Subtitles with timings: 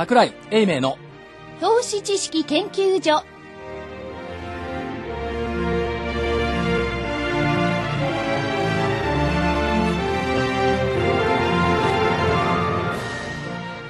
[0.00, 0.96] 桜井英明の
[1.60, 3.22] 投資知識研究所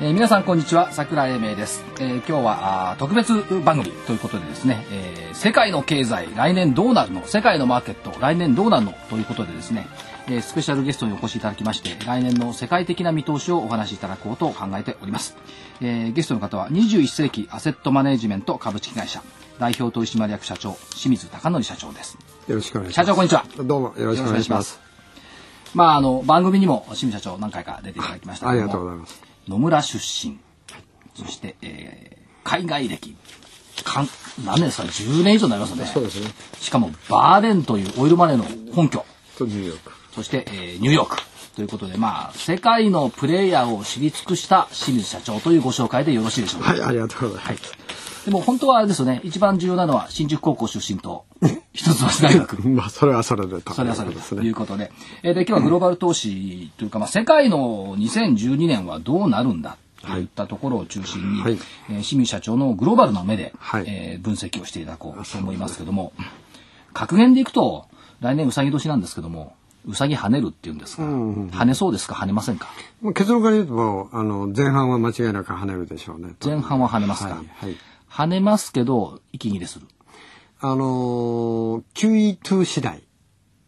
[0.00, 7.24] えー皆さんこんにちは桜井英明です、えー今日はあー特別番組ということでですね、えー世界の経済来年どうなるの？
[7.26, 8.92] 世界のマーケット来年どうなるの？
[9.08, 9.86] ということでですね、
[10.28, 15.36] えースペシャルゲストにお越しいただきまして来年の世界的な見通しをお話しいただこうと考えております、
[15.80, 19.22] えーゲストの方は21世紀アセットマネジメント株式会社
[19.58, 22.16] 代表取締役社長清水貴則社長です。
[22.48, 23.06] よろしくお願いします。
[23.06, 23.44] 社長こんにちは。
[23.64, 24.80] どうもよろしくお願いします。
[25.74, 29.29] まああの番組にも清水社長何回か出ていただきましたありがとうございます。
[29.50, 30.38] 野村出身、
[31.14, 33.14] そして、えー海外歴、
[33.84, 34.08] かん
[34.44, 34.84] 何年ですか？
[34.84, 35.86] ね、10年以上になりますよね。
[35.92, 36.30] そうですね。
[36.58, 38.44] しかも、バーレンというオイルマネーの
[38.74, 39.04] 本拠、
[39.36, 39.92] とニューヨーク。
[40.14, 41.22] そして、えーニューヨーク
[41.56, 46.70] ということで、まあ、世界のプレイヤーを知り尽くした清水社長というご紹介でよろしいでしょうか。
[46.70, 48.24] はい、ありがとうございます。
[48.24, 51.24] でも、本当はあれですよね、一番重要なのは、新宿高校出身と、
[51.72, 52.62] 一橋大学。
[52.68, 53.72] まあ、それはそれでと。
[53.72, 54.54] それはそれという。
[54.54, 66.12] ことで、えーで今日はグローバル投資というか、まあ、世界の2012年はどうなるんだといったところを中心に、はいえー清水社長のグローバルな目で、はいえー分析をしていただこうと思いますけども、
[66.92, 67.86] 格言でいくと、
[68.20, 69.54] 来年うさぎ年なんですけども、
[69.86, 72.14] うさぎ跳ねるっていうんですが、跳ねそうですか？
[72.14, 72.68] 跳ねませんか？
[73.02, 76.34] まあ結論から言うと、あの、前半は間違いなく跳ねるでしょうね。
[76.44, 77.76] 前半は跳ねますか、はいはい。
[78.10, 79.86] 跳ねますけど、息切れする。
[80.60, 83.02] あのー、QE2 次第。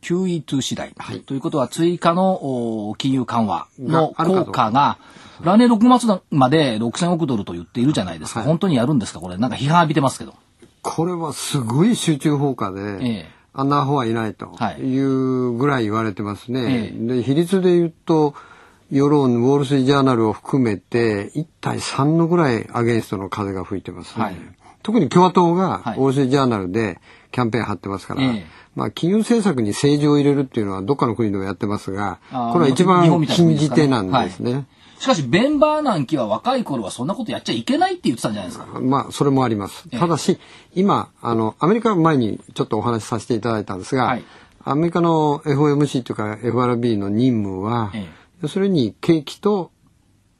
[0.02, 0.92] QE2 次第、
[1.26, 4.98] ということは追加のお金融緩和の効果が
[5.44, 8.48] 来年6月まで6000億ドルと言っているじゃないですか、はい。
[8.48, 9.20] 本当にやるんですか？
[9.20, 9.38] これ。
[9.38, 10.34] なんか批判浴びてますけど。
[10.82, 14.80] これはすごい集中放火で、ええあんなアホはいないとはい。
[14.80, 16.92] いうぐらい言われてますね。
[16.94, 18.34] えで、比率で言うと、
[18.90, 24.24] 世論、ウォール・ストリート・ジャーナルを含めて、1対3のぐらいアゲンストの風が吹いてますね。
[24.24, 24.36] はい。
[24.82, 25.98] 特に共和党がはい。
[25.98, 26.98] ウォール・ストリート・ジャーナルで
[27.30, 28.46] キャンペーン張ってますから、ええ。
[28.74, 34.66] まあ、金融政策に政治を入れるっていうのはどっかの国でもやってますがこれは一番禁じ手なんですね。
[35.02, 39.88] しかしベン・バーナンキは若い頃はそんなことやっちゃいけないって言ってたんじゃないですかまあ、それもあります。
[39.90, 40.38] ただし、
[40.76, 44.24] 今、あの、アメリカは前にちょっとお話しさせていただいたんですが、はい
[44.64, 49.72] アメリカの FOMC というか FRB の任務は、ええ要するに景気と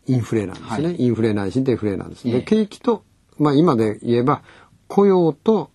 [0.07, 0.87] インフレなんですね。
[0.87, 2.29] はいインフレないしデフレなんです。
[2.29, 3.03] ええで、景気と、
[3.39, 4.43] まあ今で言えば、
[4.87, 5.73] 雇用と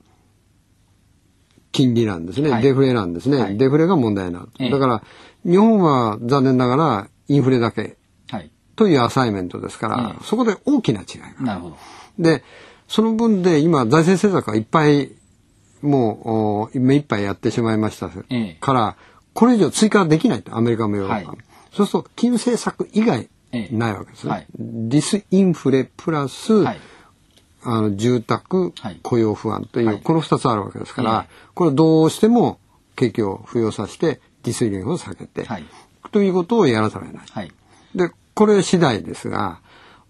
[1.73, 2.49] 金利なんですね。
[2.51, 3.37] はいデフレなんですね。
[3.37, 5.03] はいデフレが問題なだから、
[5.45, 7.96] 日本は残念ながらインフレだけはい
[8.77, 11.45] というアサイメントですから、ええそこで大きな違いがある。
[11.45, 11.77] なるほど。
[12.19, 12.43] で、
[12.87, 15.11] その分で今、財政政策がいっぱい、
[15.81, 18.57] もう、お目いっぱいやってしまいましたええ。
[18.61, 18.95] から、
[19.33, 21.29] これ以上追加できないと、アメリカもヨーロッパも。
[21.29, 21.37] はい。
[21.73, 23.75] そうすると、金融政策以外ええ。
[23.75, 24.31] ないわけですね。
[24.31, 24.47] はい。
[24.59, 26.79] ディスインフレプラス、はい。
[27.63, 28.99] あの住宅、はい。
[29.01, 30.01] 雇用不安という、はい。
[30.01, 32.59] この二つあるわけですから、えこれどうしても
[32.95, 35.65] 景気を浮揚させて、ディスインフレを避けて、はい。
[36.11, 37.51] ということをやらざるを得ない。
[38.37, 39.61] これ次第ですが、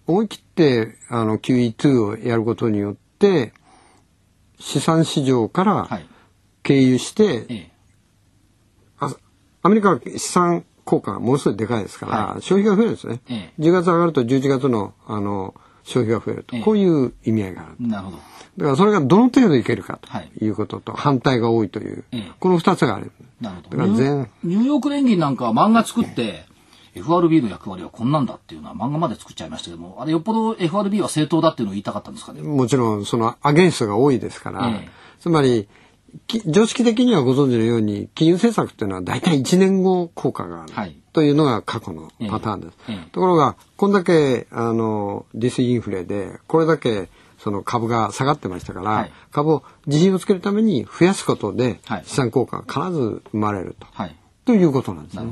[0.06, 3.54] 思い切って、あの、QE2 をやることによって、
[4.60, 6.06] 資産市場からはい。
[6.62, 7.70] 経由して、ええ。
[8.98, 9.16] あ
[9.62, 13.20] アメリカは資産効果がものすごいでかいですから、は消費が増えるんですね。
[13.30, 13.62] ええ。
[13.62, 16.62] 10月上がると11月の、あの、消費が増えると、ええ。
[16.62, 17.88] こういう意味合いがある。
[17.88, 18.16] なるほど。
[18.18, 20.30] だからそれがどの程度いけるかはい。
[20.38, 22.32] ということと、反対が多いという、ええ。
[22.38, 23.10] この二つがある。
[23.40, 23.94] なるほだからど
[24.42, 26.44] ニューヨーク連銀なんかは漫画作って
[26.98, 32.42] FRB の役割はこんなんだっていうのは漫画まで作っちゃいましたけどもあれよっぽど FRB は正当だっていうのを言いたかったんですかね。
[32.42, 34.88] もちろんそのアゲンストが多いですから、ええ。
[35.20, 35.68] つまり
[36.26, 40.96] き常識的にはご存知のように金融政策っていうのは大体1年後効果がある、はい。
[41.12, 42.76] というのが過去のパターンです。
[42.88, 42.94] ええ。
[42.94, 43.10] ええ。
[43.10, 49.12] ところがこんだけあのディスインフレでこれだけその株が下がってましたから、はい。
[49.30, 52.04] 株を自信をつけるために増やすことではい。
[52.06, 54.16] 資産効果が必ず生まれると、はい
[54.48, 55.26] ということなんですね。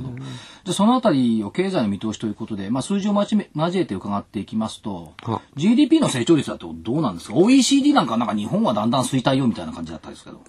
[0.64, 10.42] じゃあそのあたりを経済の見通しということで、まあ、数字を交え交えて伺っていきますとは GDP の成長率だとどうなんですか？OECD なんかなんか日本はだんだん衰退よみたいな感じだったんですけど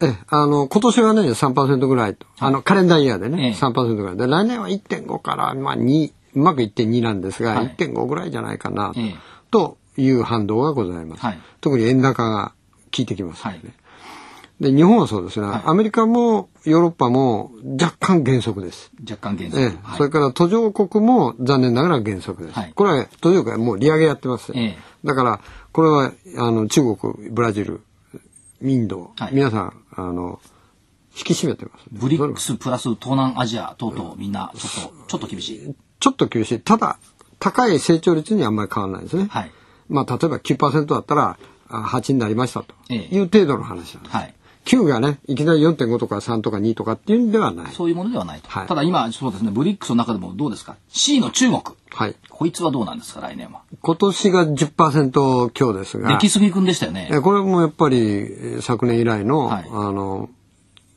[0.00, 2.26] ええ、あの、今年はね、3%ぐらいと。
[2.40, 4.16] あの、カレンダーイヤーでね、ええ3%ぐらい。
[4.16, 9.14] で、来年は1.5から、まあ2、うまく1.2なんですが、はい1.5ぐらいじゃないかな、ええ
[9.50, 11.22] という反動がございます。
[11.22, 12.52] はい特に円高が
[12.96, 13.60] 効いてきますよね。
[13.62, 13.81] はい
[14.62, 17.50] で、日本はそうですね、はいアメリカもヨーロッパも
[17.80, 18.92] 若干減速です。
[19.02, 22.58] 若干減速、ええはいそれから途上国も残念ながら減速です。
[22.58, 25.40] はいこれは途上国はもう利上げやってますよ、ええだから、
[25.72, 27.80] これはあの中国、ブラジル、
[28.62, 30.40] インド、はい皆さん、あの、
[31.16, 36.60] 引き締めてます、ブリックスプラス東南アジア等々みんなちょっとちょっと厳しいちょっと厳しい。
[36.60, 36.98] ただ、
[37.40, 39.26] 高い成長率にあんまり変わらないですね。
[39.28, 39.50] はい。
[39.88, 41.38] まあ、例えば9%だったら、
[41.68, 44.16] あ8になりましたとええいう程度の話なんです。
[44.16, 44.34] はい。
[44.64, 47.72] 9がね、いきなり4.5とか3とか2とかっていうんではない。
[47.72, 48.48] そういうものではないと。
[48.48, 51.62] はいただ今、そうですね、ブリックスの中でもどうですか ?C の中国。
[51.90, 52.14] はい。
[52.30, 53.62] こいつはどうなんですか来年は？
[53.80, 57.08] 今年が10%強ですが、出来すぎくんでしたよね。
[57.12, 60.30] えこれもやっぱりえー昨年以来の、はいあの、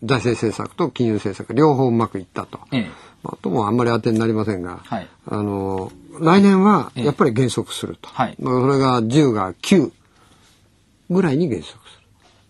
[0.04, 2.60] 財政政策と金融政策両方うまくいったと。
[2.72, 2.92] ええ。
[3.24, 8.10] あともあんまり当てになりませんが、はいあの、来年はやっぱり減速すると。
[8.10, 9.92] はいまあそれが10が9
[11.10, 12.05] ぐらいに減速する。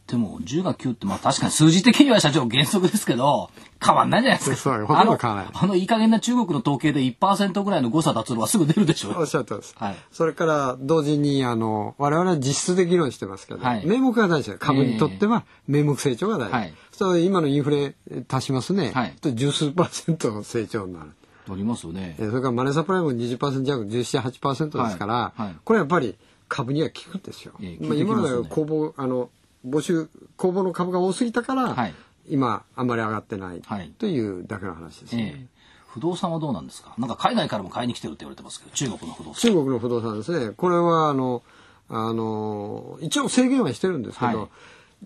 [0.08, 3.50] でも、10が9って、まあ確かに数字的には社長原則ですけど、
[3.84, 4.56] 変わんないじゃないですか。
[4.56, 9.74] そうほとんど変わらないあの、あのいい加減な中国の統計で1%ぐらいの誤差脱露はすぐ出るでしょおっしゃってます。
[9.78, 16.54] はいそれから同時にあの我々は実質で議論してますけど、はい名目が大事です株にとっては名目成長が大事。
[16.54, 17.96] はいそう今のインフレ
[18.30, 18.92] 足しますね。
[18.94, 21.12] はいと十数パーセントの成長になる。
[21.48, 22.28] ありますよねえ。
[22.28, 26.16] それからマネーサプライも20%弱、17、8%ですから、はいはいこれやっぱり
[26.48, 27.54] 株には効くんですよ。
[27.62, 29.30] ええまあ、今まで効いてきますよねは公募、あの、
[29.66, 31.94] 募集、公募の株が多すぎたから、はい
[32.28, 35.36] 今あんまり上がってないはいというだけの話ですね。
[35.38, 35.48] ええ。
[35.88, 36.96] 不動産はどうなんですか？
[36.98, 39.42] なんか海外からも買いに来てるって言われてますけど、中国の不動産。
[39.42, 40.54] 中国の不動産ですね。
[40.58, 41.44] これはあの、
[41.88, 44.50] あの、一応制限はしてるんですけど、はい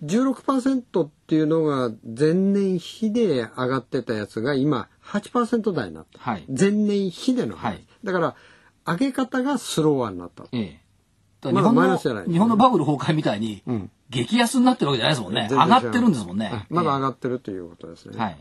[0.06, 6.20] 16%っていうのが前年比で上がってたやつが今8%台になった。
[6.20, 8.36] はい前年比での話、はいだから
[8.86, 10.46] 上げ方がスローワーになった。
[10.54, 10.82] ええ。
[11.42, 15.48] 日本の、日本のバブル崩壊みたいに、ん激安になってるわけじゃないですもんね。
[15.50, 16.66] 上がってるんですもんね。
[16.70, 18.16] まだ上えがってるということですね。
[18.18, 18.38] えはい。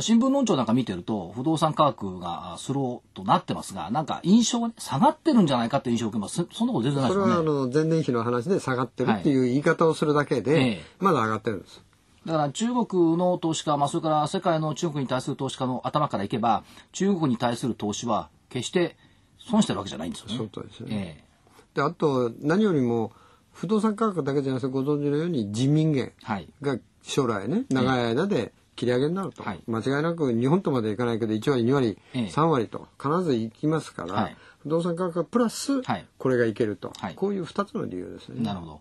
[0.00, 6.36] 新聞論調なんか見てると、不動産価格がスローとなってますが、なんか印象がね下がってるんじゃないかって印象を受けます。
[6.36, 7.74] そそんなこと全然ないそれはあですもんね。
[7.74, 11.82] の前年比の話で下がってるっていう言い方をするだけで、ええまだ上がってるんです。
[12.24, 16.62] だから中国の投資家、まあ、それから世界の中国に対する投資家の頭からいけば、
[16.92, 18.96] 中国に対する投資は決して
[19.40, 20.36] 損してるわけじゃないんですよね。
[20.36, 21.31] そうですねえ
[21.74, 23.12] であと何よりも
[23.52, 26.12] 不動産価格だけじゃなくてご存知のように人民元。
[26.60, 29.62] が将来ね長い間で切り上げになると、はい。
[29.66, 32.26] 間違いなく日本とまでいかないけど1割2割、ええ。
[32.26, 34.36] 3割と必ずいきますから、はい。
[34.62, 36.06] 不動産価格プラスはい。
[36.18, 37.14] これがいけると、はい。
[37.14, 38.42] こういう2つの理由ですね。
[38.42, 38.80] なるほど。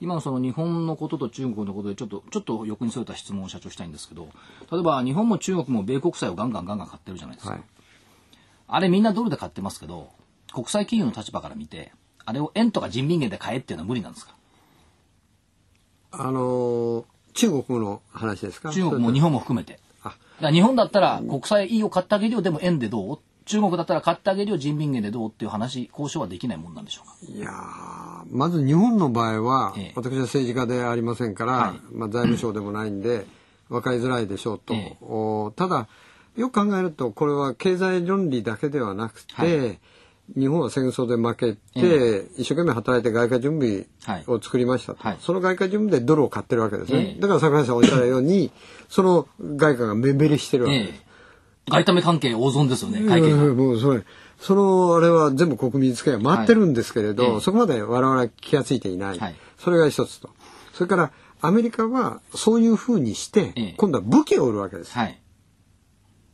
[0.00, 4.28] 今のその日本のことと中国のことでちょっと、ちょっと横にそれた質問を社長したいんですけど、
[4.70, 7.54] 例えば日本も中国も米国債をガンガンガンガン買ってるじゃないですか。
[7.54, 7.62] はい。
[8.66, 10.10] あれみんなドルで買ってますけど、
[10.52, 11.92] 国際金融の立場から見て、
[12.26, 14.34] あれを円とか人民元で買えっていうのは無理なんですか？
[16.12, 17.04] あのー
[17.34, 18.70] 中国の話ですか？
[18.70, 19.80] 中国も日本も含めて。
[20.04, 20.16] あ。
[20.40, 22.42] だ日本だったら国債いいよ買ってあげるよ。
[22.42, 23.18] でも円でどう？
[23.46, 27.32] 中国だったら買ってあげるよ人民元でどうっていう話交渉はできないもんなんでしょうか？
[27.32, 29.92] いやーまず日本の場合は、ええ。
[29.96, 31.80] 私は政治家でありませんから、はい。
[31.92, 33.26] まあ、財務省でもないんで、
[33.68, 34.96] 分かりづらいでしょうと、え
[35.56, 35.88] ただ
[36.36, 39.78] よく考えるとこれは経済論理だけではなくて、はい
[40.36, 43.86] 日本は戦争で負けて、え一生懸命働いて外貨準備
[44.26, 45.18] を作りましたと、はい。
[45.20, 47.20] その外貨準備でドルを買ってるわけですね、ええ。
[47.20, 48.50] だから桜井さんおっしゃるように
[48.88, 50.78] その外貨が目減りしてるわけ。
[50.78, 51.04] です、ええ。
[51.70, 54.02] 外為関係大損ですよね会計が、うんもうそれ
[54.40, 57.40] そのあれは全部国民付けが回ってるんですけれど、はいええ。
[57.40, 59.34] そこまで我々は気がついていない、はい。
[59.58, 60.30] それが一つと。
[60.72, 61.12] それから
[61.42, 63.74] アメリカはそういうふうにして、ええ。
[63.76, 65.20] 今度は武器を売るわけです、はい。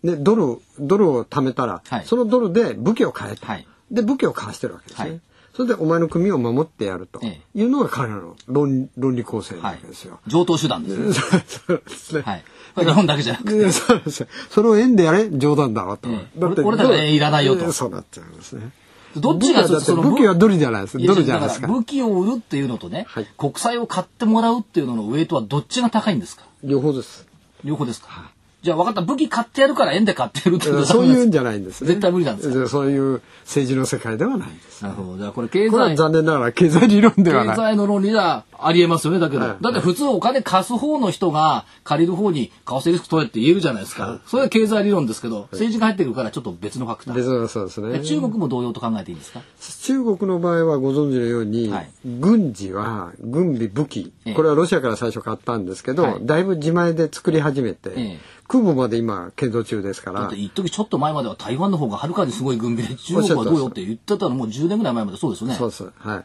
[0.04, 2.04] でドルドルを貯めたら、はい。
[2.06, 5.20] そのドルで武器を買えと、はいで武器を買わしてるわけですね、はい。
[5.54, 11.12] それでお前の組を守ってやるとえいうのが彼らの論論理構成なわけですよ、上等手段ですね。
[11.46, 12.44] そうですね、はい。
[12.76, 13.58] 日本だけじゃなくて。
[13.58, 16.38] で そうですよそれを円でやれ冗談だわと、ええ。
[16.38, 17.64] 俺俺たちは円いらないよと。
[17.64, 18.70] ええそうなっちゃうんですね。
[19.16, 20.98] どっちがその武器はドルじゃないです。
[20.98, 21.66] ドルじゃないですか。
[21.66, 23.26] 武器を売るっていうのとね、はい。
[23.36, 26.44] 国債を買ってもらうっていうののウェイトはどっちが高いんですか？
[26.62, 27.26] 両方です。
[27.64, 28.30] 両方ですか、
[28.62, 29.00] じゃあ分かった。
[29.00, 31.88] 武器買ってやるから円で買ってやるってそういうんじゃゃないんですね。
[31.88, 34.82] 絶対無理なんですかそういう政治の世界ではないです。
[34.82, 35.18] なるほど。
[35.18, 37.56] じゃあこれ経これは済残念ながら経済理論ではない。
[37.56, 39.42] 経済の論理はありえますよね、だけど。
[39.42, 39.56] はい。
[39.62, 44.20] だって普通お金貸す方の人が借りる方に為替リスク取れって言えるじゃないですか。
[44.26, 47.14] それは経済理論ですけど、政治が入ってくるからちょっと別のファクター。
[47.14, 47.98] 別にそうですね。
[47.98, 49.40] で中国も同様と考えていいんですか？
[49.82, 51.90] 中国の場合はご存知のように、はい。
[52.04, 54.12] 軍事は軍備武器。
[54.26, 54.34] ええ。
[54.34, 56.18] これはロシアから最初買ったんですけど、はい。
[56.22, 58.18] だいぶ自前で作り始めて、ええ
[58.50, 60.22] 空母まで今建造中ですから。
[60.22, 65.54] だって一時ちょっと前までは台湾の方がはるかにすごい軍備で中国はどうよって言ってたのもう10年ぐらい前までそうですよね。
[65.54, 66.24] そうですはい。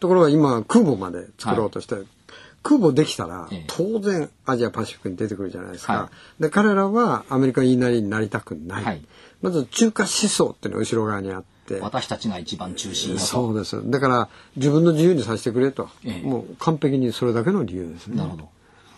[0.00, 1.96] ところが今空母まで作ろうとして、
[2.62, 3.64] 空母できたら、ええ。
[3.66, 6.10] 当然アジアパシフィックに出てくるじゃないですか、は
[6.40, 9.02] で彼らはアメリカ言いなりになりたくない、はい。
[9.42, 11.80] まず中華思想っていうのが後ろ側にあって。
[11.80, 13.18] 私たちが一番中心。
[13.18, 13.90] そうです。
[13.90, 16.26] だから自分の自由にさせてくれと、ええ。
[16.26, 18.16] もう完璧にそれだけの理由ですね。
[18.16, 18.48] なるほど。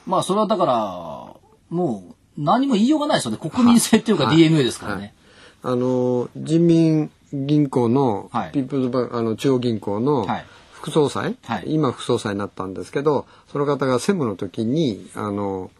[0.06, 1.34] まあそれはだから、
[1.68, 3.38] もう何も言いようがないですよね。
[3.38, 5.14] 国民性っていうか DNA ですからね。
[5.62, 8.52] あの人民銀行の、はい。
[8.52, 10.47] ピープルズバンあの中央銀行のはい。
[10.73, 11.64] 副総裁、はい。
[11.66, 15.70] 今副総裁になったんですけどその方が専務の時にあの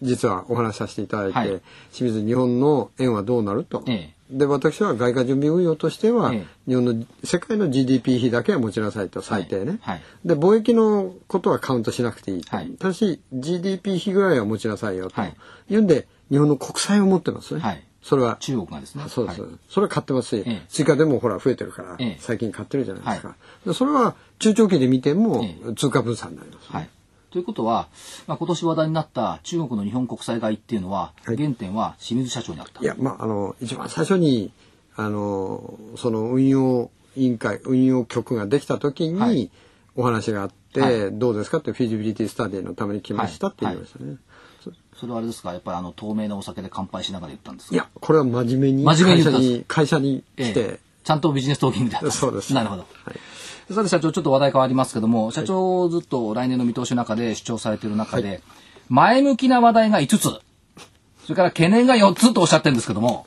[0.00, 1.60] 実はお話しさせていただいて、はい。
[1.92, 3.84] 清水日本の円はどうなると。
[3.86, 6.46] えで私は外貨準備運用としては、ええ。
[6.68, 12.70] 日本の世界の GDP 比だけは持ちなさいと最低ね、はいで貿易のことはカウントしなくていいと、はい。
[12.78, 15.36] ただし GDP 比ぐらいは持ちなさいよと、はい。
[15.70, 17.84] い、うんで日本の国債を持ってますね、はい。
[18.02, 18.36] それは。
[18.40, 19.04] 中国がですね。
[19.08, 19.50] そうです、はい。
[19.68, 20.62] それは買ってますし、ええ。
[20.68, 22.16] 追加でもほら増えてるから、ええ。
[22.20, 23.34] 最近買ってるじゃないですか、は
[23.66, 26.88] でそれは中長期で見てもえ通貨分散になります、はい。
[27.30, 27.88] ということは、
[28.26, 31.36] まあ、今年話題になった中国の日本国債買いっていうのは、はい。
[31.36, 32.82] 原点は清水社長にあった。
[32.82, 34.52] いや、まあ、あの、一番最初に、
[34.96, 39.50] あの、その運用委員会、運用局ができた時に、はい。
[39.96, 44.16] お話があって、はどうですかってフィジビリティスタディのために来ましたって言いましたね。
[44.96, 47.74] それはあれですか、やっぱりあの透明なお酒で乾杯しながら言ったんですか？
[47.74, 50.80] いや、これは真面目に真面目に会社に、会社に来て、ええ。
[51.02, 52.54] ちゃんとビジネストーキングでそうです。
[52.54, 52.82] なるほど。
[52.82, 53.20] はい
[53.74, 58.42] さて社長、ちょっと話題変わりますけども、社長ずっと来年の見通しの中で主張されている中で、
[58.88, 60.40] 前向きな話題が5つ、そ
[61.28, 63.26] れから懸念が4つとおっしゃってるんですけども、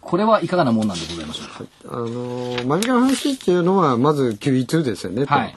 [0.00, 1.96] これはいかがなもんなんでございましょうか？
[1.96, 5.54] あの、真面目な話っていうのは、まず QE2 ですよね、とはい。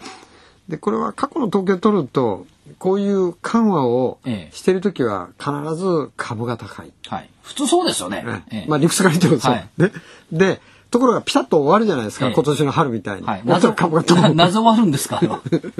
[0.69, 2.47] で、これは過去の統計を取ると、
[2.79, 6.91] こういう緩和をええしてるときは必ず株が高い。
[7.07, 7.29] はい。
[7.43, 8.25] 普通そうですよね。
[8.49, 9.91] ええまあ理屈から言ってもそう、はいね。
[10.31, 10.61] で、
[10.95, 12.33] ところがピタッと終わるじゃないですか、ええ。
[12.33, 13.27] 今年の春みたいに。
[13.27, 13.41] はい。
[13.41, 15.19] 終わったら株が謎はあるんですか？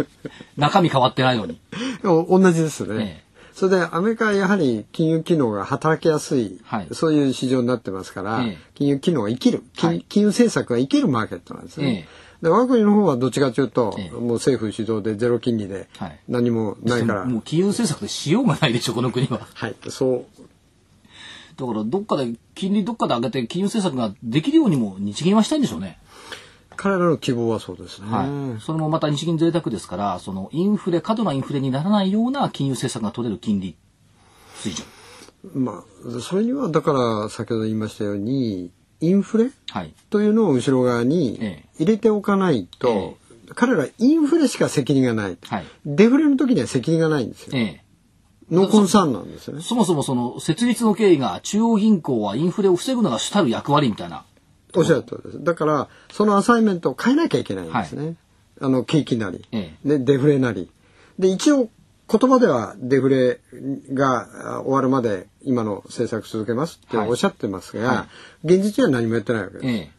[0.57, 1.57] 中身変わってないのに。
[2.03, 2.95] お同じですね。
[2.99, 3.23] ええ。
[3.53, 6.87] それでアメリカはやはり金融機能が働きやすい、はい。
[6.91, 8.57] そういう市場になってますから、ええ。
[8.75, 9.63] 金融機能が生きる。
[9.77, 10.05] 金、はい。
[10.09, 12.07] 金融政策が生きるマーケットなんですね。
[12.41, 14.11] で我が国の方はどっちかというと、ええ。
[14.11, 16.19] もう政府主導でゼロ金利ではい。
[16.27, 19.47] 何もないから、もう金融政策でしようがないでしょ、この国は。
[19.53, 20.41] はい、そう
[21.57, 25.99] だからどっかで、金利どっかで上げて金融政策ができるようにも日銀はしたいんでしょうね。
[26.75, 28.07] 彼らの希望はそうですね。
[28.09, 28.61] はい。
[28.61, 33.75] それもまた日銀贅沢ですから、そのインフレ、過度なインフレにならないような金融政策が取れる金利
[34.55, 34.85] 水準。
[35.53, 39.93] まあそれにはだから先ほど言いましたようにインフレはい。
[40.09, 43.17] というのを後ろ側にええ入れておかないと、
[43.53, 47.57] 彼らインフレしか責任がない、はいデフレの時には責任がないんですよ。
[47.57, 47.83] え
[48.51, 48.55] え。
[48.55, 49.61] ノーコンサーンなんですよね。
[49.61, 54.25] そもそもその設立の経緯が中央銀行はインフレを防ぐのが主たる役割みたいな。
[54.75, 55.43] おっしゃる通りです。
[55.43, 58.15] だからそのアサイメントを変えなきゃいけないんですね。
[58.61, 60.69] あの景気なり、えでデフレなり。
[61.19, 61.69] で一応
[62.07, 63.39] 言葉ではデフレ
[63.93, 68.07] があ終わるまで今の政策続けますってはいおっしゃってますが、は
[68.43, 69.67] 現実には何もやってないわけです。
[69.67, 69.91] ええ。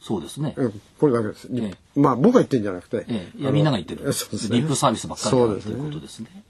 [0.00, 0.54] そうですね。
[0.56, 1.48] うん、これだけです。
[1.50, 3.40] えまあ僕が言ってるんじゃなくて、ええ。
[3.40, 4.12] いや、みんなが言ってる。
[4.12, 4.58] そうですね。
[4.58, 6.00] リップサービスばっかりそうですだということね。
[6.02, 6.44] ですね。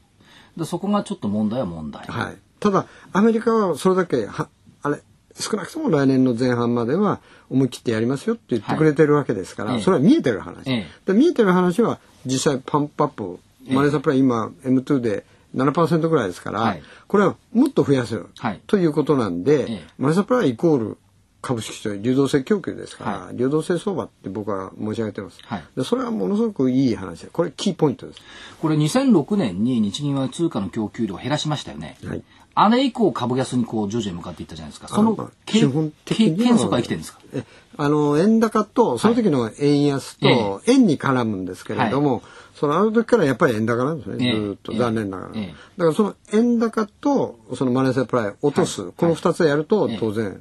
[0.57, 2.05] でそこがちょっと問題は問題。
[2.07, 2.37] はい。
[2.61, 4.49] ただアメリカはそれだけは
[4.83, 5.01] あれ
[5.39, 7.21] 少なくとも来年の前半までは
[7.51, 10.71] 思い切ってやりますよって言ってくれてるわけですから、はいええそれは見えてる話。
[10.71, 20.99] えで見えてる話は実際パンプアップ、マネーサプライ今 M2 で7%ぐらいですから、はいこれはもっと増やす、はいということなんで、ええマネーサプライイコール
[21.45, 25.65] 株式市場流動性供給ですから、は流動性相場って僕は申し上げてます、はい。
[25.77, 27.21] でそれはものすごくいい話。
[27.21, 28.21] でこれキーポイントです。
[28.61, 31.99] これ2006年に日銀は通貨の供給量を減らしましたよね。
[32.05, 32.23] はい。
[32.57, 34.89] あれ以降株安にこう徐々に向かっていったじゃないですか。
[34.89, 37.21] そのあまあけ基本的にはけ変則は生きてるんですか？
[37.35, 37.45] え
[37.77, 42.23] あの円高とその時の円安と円に絡むんですけれども、
[42.55, 44.33] そのあの時からやっぱり円高なんですね、ええ。
[44.33, 45.55] ずーっと残念ながら、ええ。
[45.77, 49.99] だからその円高とそのマネーサプライを落とす、この2つやるとええ。
[49.99, 50.41] 当然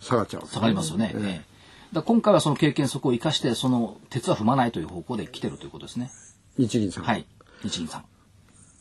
[0.00, 1.12] 下がっちゃうわけ下がりますよね。
[1.14, 1.50] ええええ
[1.92, 6.12] だ今回はその経験則を生かして、その鉄は踏まないという方向で来てるということですね。
[6.56, 7.26] 日銀さん、はい。
[7.64, 8.04] 日銀さん。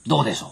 [0.05, 0.51] どうでしょ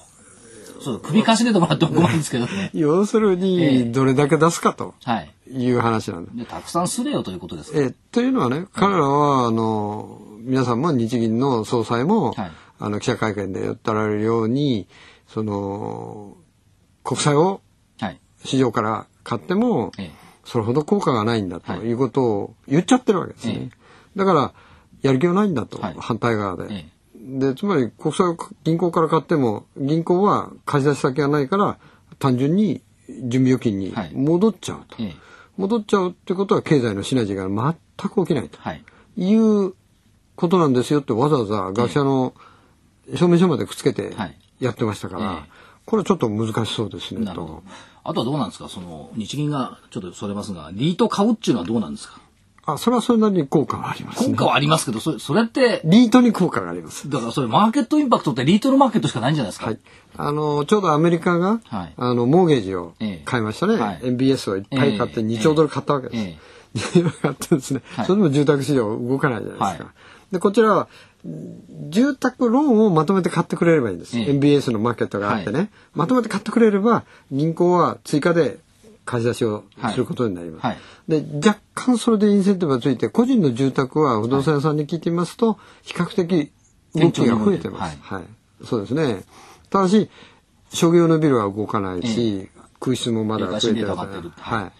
[0.79, 0.83] う？
[0.83, 2.71] そう、首かしげてもらっても困るんですけどね。
[2.73, 5.31] 要するええにどれだけ出すかとはい。
[5.51, 6.37] いう話なんです。
[6.37, 14.87] で、たくさんすれよということですかえというのはね彼らはあの皆さんも日銀の総裁も、はいあの記者会見で言ったられるように
[15.27, 16.37] その
[17.03, 17.61] 国債を
[17.99, 18.19] はい。
[18.45, 23.69] 市場から買ってもええそれほど効果がないんだとはいいうことを言っちゃってるわけですね。
[23.71, 23.77] え
[24.15, 24.53] だから
[25.01, 26.65] やる気はないんだと、はい反対側で。
[26.69, 31.77] えでつまり国債を銀行から買っても銀行は貸し出し先がないから
[32.19, 34.95] 単純に準備預金にはい戻っちゃうと。
[35.57, 38.83] 戻っちゃうってことは経済のシナジーが全く起きないとはい。
[39.17, 39.73] いう
[40.35, 42.33] ことなんですよってわざわざ学者の
[43.15, 47.63] 証明書までくっつけてはいやってましたから、ええこれちょっと難しそうですねと。
[48.09, 48.69] あとはどうなんですか？
[48.69, 52.19] その、日銀が、ちょっとそれますが、リート買うっていうのはどうなんですか？
[52.65, 54.31] あ、それはそれなりに効果がありますね。
[54.31, 57.09] 効果はありますけど、それ、それって、リートに効果があります。
[57.09, 59.67] だからそれマーケットインパクトってリートのマーケットしかないんじゃないですか？
[59.67, 59.79] はい。
[60.17, 63.75] あの、ちょうどアメリカが、はいあの、モーゲージをええ買いましたね。
[63.77, 66.23] はい MBS をいっぱい買ってええ2兆ドル買ったわけです。
[66.23, 66.37] え
[66.95, 69.83] えいろいろあってですね、はいそれでも住宅市場動かないじゃないですか。
[69.85, 69.93] はい
[70.29, 70.89] で、こちらは、
[71.89, 74.17] 住宅ローンをまとめて買ってくれればいいんです。
[74.17, 78.59] ええ MBS のマーケットがあってね、まとめて買ってくれれば、銀行は追加で
[79.05, 80.65] 貸し出しをすることになります。
[80.65, 86.51] はいで、若干それでインセンティブがついて、個人の住宅は不動産屋さんに聞いてみますと、比較的
[86.95, 87.97] 動きが増えてます。
[88.01, 88.25] ははい。
[88.65, 89.23] そうですね。
[89.69, 90.09] ただし、
[90.73, 94.71] 商業のビルは動かないし、空室もまだ増えてまってるはい。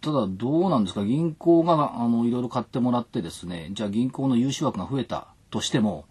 [0.00, 1.04] ただどうなんですか？
[1.04, 6.04] 銀行があのいろいろ買ってもらってですねじゃあ銀行の融資枠が増えたとしても、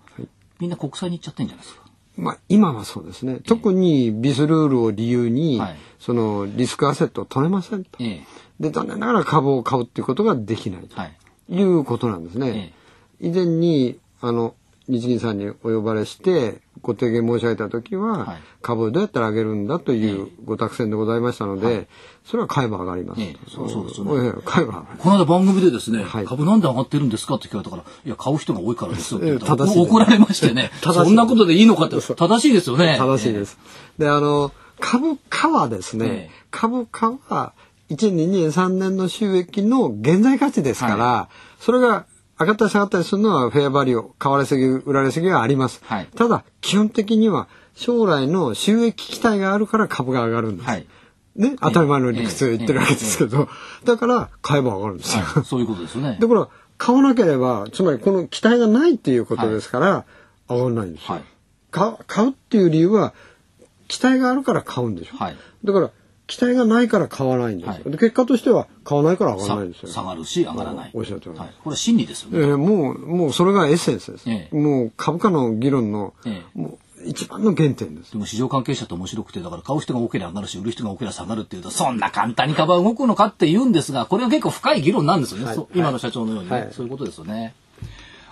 [0.60, 1.88] みんな国債に行っちゃってんじゃないですか？
[2.18, 3.42] まあ、今はそうですね。
[3.46, 5.76] 特にビスルールを理由に、はい。
[6.00, 7.92] そのリスクアセットを取れませんと。
[8.00, 8.24] ええ。
[8.60, 11.00] で、残念ながら株を買うっていうことができないと。
[11.00, 11.16] はい。
[11.48, 12.74] いうことなんですね。
[13.22, 14.56] 以前に、あの、
[14.88, 18.38] 日銀さんにお呼ばれして、ご提言申し上げたときは、はい。
[18.62, 21.88] 株をどうやったら上げるんだというご託戦でございましたので、
[22.26, 23.22] それは買えば上がります。
[23.22, 23.28] と。
[23.28, 23.38] ええ。
[23.50, 24.28] そうそうですよね。
[24.28, 24.86] ええ買えば。
[24.98, 26.26] この間番組でですね、はい。
[26.26, 32.98] 株なんで上がってるんですかって聞かれたから、いや、買う人が多いからですよって言ったら怒られましてね、 そんなことでいいのかって、正しいですよね。
[33.00, 33.58] 正しいです。
[33.98, 36.32] で、あの、株価はですね、ええ。
[36.52, 37.54] 株価は
[37.90, 41.30] 1年、2年、3年の収益の現在価値ですから、は
[41.60, 42.06] それが
[42.40, 45.82] 上がったり下がったりするのはフェアバリュー、買われすぎ、売られすぎはあります。
[45.86, 50.70] はいただ、基本的には将来の収益期待があるから株が上がるんです。
[50.70, 50.88] はい
[51.36, 53.48] ね、当たり前の理屈を言ってるわけですけど、
[53.86, 55.24] だから買えば上がるんですよ。
[55.24, 56.18] はいそういうことですよね。
[56.20, 60.06] だから、買わなければ、つまりこの期待がないっていうことですから、
[60.50, 61.14] 上がらないんですよ。
[61.14, 61.24] はい
[61.70, 63.14] 買う買うっていう理由は、
[63.88, 65.18] 期待があるから買うんでしょ。
[65.18, 65.92] はいだから、
[66.28, 67.74] 期待がないから買わないんですよ。
[67.74, 69.90] はいで結果としては、買わないから上がらさないんですよ。
[69.90, 70.92] 下がるし、上がらない。
[70.94, 71.48] おっしゃる通りはい。
[71.64, 72.54] これは真理ですよえね。
[72.54, 74.30] ーもう、もうそれがエッセンスです。
[74.30, 78.12] ええもう株価の議論の、ええもう一番の原点です。
[78.12, 85.46] でも市場関係者って面白くて、だから買う人が多ければ上がるし、売る人が多ければ下がるっていうと、そんな簡単に株は動くのかって言うんですが、これは結構深い議論なんですよね。
[85.46, 87.54] はい今の社長のようにね、はいそういうことですよね。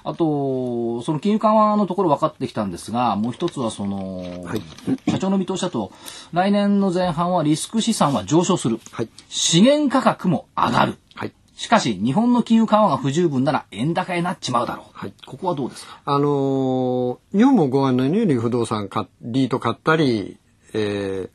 [0.07, 4.61] あと、その金融緩和のところ分かってきたんですが、もう一つはその、はい
[5.09, 5.91] 社長の見通しだと、
[6.31, 8.79] 来年の前半はリスク資産は上昇する。
[8.91, 9.09] はい。
[9.29, 10.95] 資源価格も上がる。
[11.15, 11.33] はい。
[11.55, 14.85] しかし、日本の金融緩和が不十分なら円高になっちまうだろう。
[14.93, 15.99] はいここはどうですか？
[16.05, 20.37] あのー日本もご案内のように不動産買っリート買ったり、
[20.73, 21.29] えー、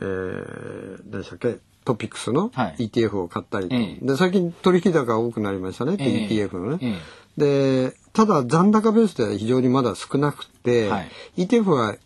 [0.00, 6.78] えー、何でしたっけ、トピックスのはい ETF を買ったりと、ええで、最近取引高が多くなりましたね、ええ ETF のね。
[6.82, 6.98] え
[7.36, 11.96] で、ただ残高ベースでは非常にまだ少なくて、はい ETF は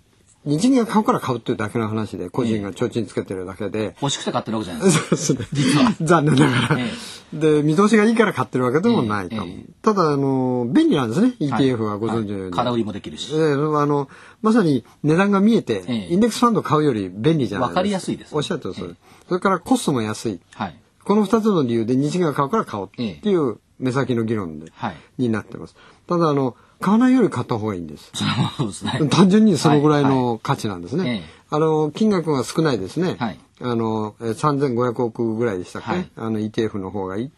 [0.46, 5.16] 日銀が買うから買うっていうだけの話で、個人が提灯つけてるだけで、欲しくて買ってるわけじゃないですか。
[5.16, 5.48] そうですね。
[5.52, 6.92] 実は残念ながら、え
[7.32, 9.34] で、見通しがいいから買ってるわけでもないと。
[9.44, 12.52] えただ、あの、便利なんですね、はい ETF はご存知のように。
[12.52, 13.34] 空売りもできるし。
[13.34, 14.08] ええあの、
[14.40, 17.80] まさに値段が見えて、ええインデックスファンド買うより便利じゃないですか。
[17.80, 18.94] わかりやすいですねおっしゃるとおりそれ。
[19.26, 20.40] それからコストも安い。
[20.54, 20.76] はい。
[21.02, 24.96] この二つの理由で日銀が買うから買おうっていう目先の議論で、はい。
[25.18, 25.76] になってます。
[26.06, 28.10] ただ、あの、買わないより買った方がいいんです。
[28.56, 29.00] そうですね。
[29.10, 31.08] 単純にそのぐらいはいの価値なんですね。
[31.08, 33.16] ええあの、金額が少ないですね。
[33.18, 37.30] はいあの、えー3500億ぐらいでしたっけ、はいあの ETF の方がいい。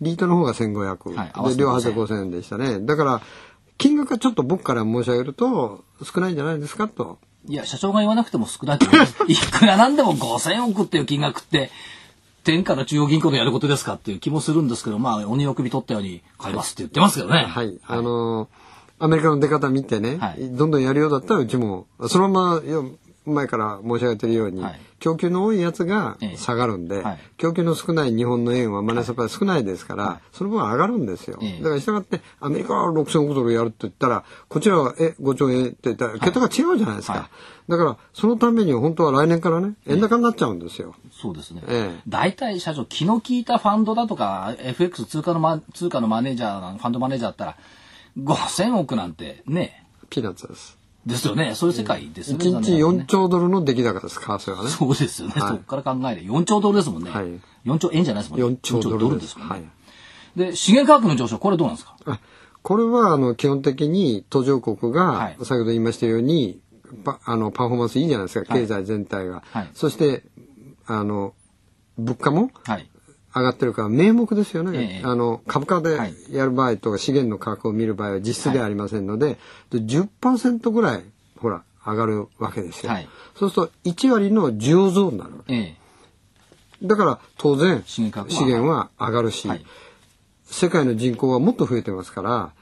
[0.00, 1.14] リートの方が1500。
[1.14, 2.80] はい合わせてで、両端で5000円でしたね。
[2.80, 3.22] だから、
[3.78, 7.18] 金額はちょっと僕から申し上げると、少ないんじゃないですかと。
[7.46, 9.16] いや、社長が言わなくても少ないと思います。
[9.28, 11.70] いくらなんでも5000億っていう金額って、
[12.44, 17.44] 天下の中央銀行でやることですかっていう気もするんですけど、まあ、鬼の首取ったように買いますって言ってますけどね。
[17.44, 17.78] はい。
[17.86, 18.48] あの、
[18.98, 22.62] アメリカの出方見てね、はいどんどんやるようだったらうちも、そのまま、
[23.30, 24.80] 前から申し上げてるように、はい。
[24.98, 26.36] 供給の多いやつがええ。
[26.36, 27.18] 下がるんで、はい。
[27.38, 31.38] 供給の少ない日本の円はマネーサプライ少ないですから、その分上がるんですよ。
[31.40, 31.62] ええ。
[31.62, 35.66] だから従ってアメリカは6000億ドルやるって言ったら、こちらはえ5兆円？
[35.66, 37.12] って言ったら、桁が違うじゃないですか。
[37.14, 37.18] は
[37.68, 37.70] い。
[37.70, 40.94] だから、そのために本当は来年からね、円高になっちゃうんですよ。
[41.12, 41.62] そうですね。
[41.68, 42.00] ええ。
[42.08, 47.56] 大体社長、気の利いたファンドだとか、FX 通貨のマ通貨のマネージャー、ファンドマネージャーだったら、
[48.18, 50.79] 5000億なんてね、ピーナッツです。
[51.06, 51.54] ですよね。
[51.54, 52.44] そういう世界ですよね。
[52.44, 54.70] 1日4兆ドルの出来高です、為替はね。
[54.70, 55.34] そうですよね。
[55.36, 57.10] はいそこから考えて4兆ドルですもんね。
[57.10, 58.46] はい4兆円じゃないですもんね。
[58.46, 59.38] 4兆ドルです。
[59.38, 59.54] もんね。
[59.54, 59.64] はい。
[60.36, 61.96] で、資源価格の上昇、これどうなんですか？
[62.06, 62.20] あ
[62.62, 66.60] これはあの基本的に途上国が、はい先ほど言いましたように
[67.04, 70.24] パあのパフォーマンスいいじゃないですかはい経済全体が、はいそして
[70.86, 71.32] あの
[71.96, 72.89] 物価もはい。
[73.34, 75.04] 上がってるから名目ですよね、ええ。
[75.04, 76.14] あの株価ではい。
[76.30, 79.38] やる場合とか資源の価格を見る場合は実質ではありませんので,、
[79.70, 81.04] で10%ぐらい
[81.38, 83.08] ほら上がるわけですよ、はい。
[83.36, 85.76] そうすると1割の需要増になるええ。
[86.82, 88.90] だから当然資源は。
[88.98, 89.64] 上がるし、はい。
[90.44, 92.52] 世界の人口はもっと増えてますから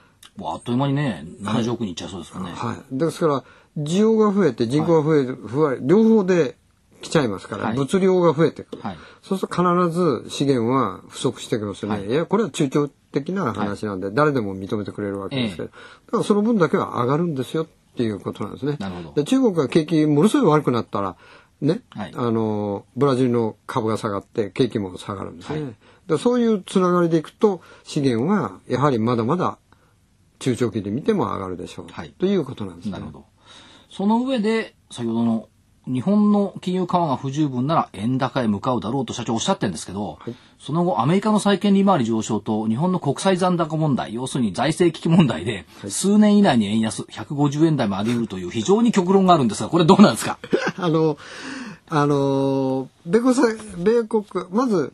[0.40, 2.52] あっという間にね、70億人いっちゃいそうですからね。
[2.52, 2.96] はい。
[2.96, 3.44] ですから、
[3.76, 6.56] 需要が増えて人口が増える、増える両方で
[7.00, 7.76] 来ちゃいますから、はい。
[7.76, 8.98] 物量が増えてくる、はい。
[9.22, 12.08] そうすると必ず資源は不足してきますよね、はい。
[12.08, 15.72] い、やこれは中長的な話なんで、誰でも認めてくれるわけですけど、だ
[16.10, 18.76] からその分だけは上がるんですよっていうことなんですね。
[18.80, 19.12] なるほど。
[19.12, 21.16] で中国が景気ものすごい悪くなったら
[21.60, 22.12] ね、はい。
[22.14, 25.70] あのブラジルの株が下がって景気も下がるんですね、はい。
[25.70, 25.76] だか
[26.08, 29.58] らそういうつながりでいくと資源はやはりまだまだ
[30.38, 32.10] 中長期で見ても上がるでしょう、はい。
[32.10, 32.92] ということなんですね。
[32.92, 33.24] なるほど。
[33.90, 35.48] その上で、先ほどの
[35.88, 40.18] 日本の金融緩和が不十分なら円高へ向かうだろうと社長おっしゃってるんですけど、
[40.58, 50.38] その後アメリカの債券利回り上昇と日本の国債残高問題、要するに財政危機問題で、数年以内に円安150円台もあり得るという非常に極論があるんですが、これどうなんですか？
[50.76, 51.16] あの、
[51.88, 53.42] あの、米国さ、
[53.78, 54.92] 米国、まず、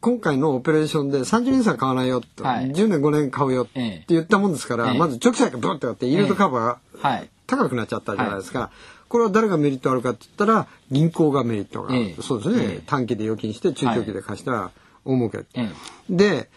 [0.00, 2.70] 今回のオペレーションで30年差買わないよと、はい。
[2.70, 4.04] 10年5年買うよってええ。
[4.08, 4.98] 言ったもんですから、ええ。
[4.98, 6.78] まず長期債がブーってやって、イールドカバーが
[7.10, 7.28] はい。
[7.48, 8.70] 高くなっちゃったじゃないですか。
[9.08, 12.22] これは誰がメリットあるかって言ったら、銀行がメリットがある、ええ。
[12.22, 12.82] そうですね、ええ。
[12.86, 14.70] 短期で預金して、中長期で貸したら
[15.04, 15.44] 大儲け。
[15.54, 15.70] え
[16.10, 16.50] で、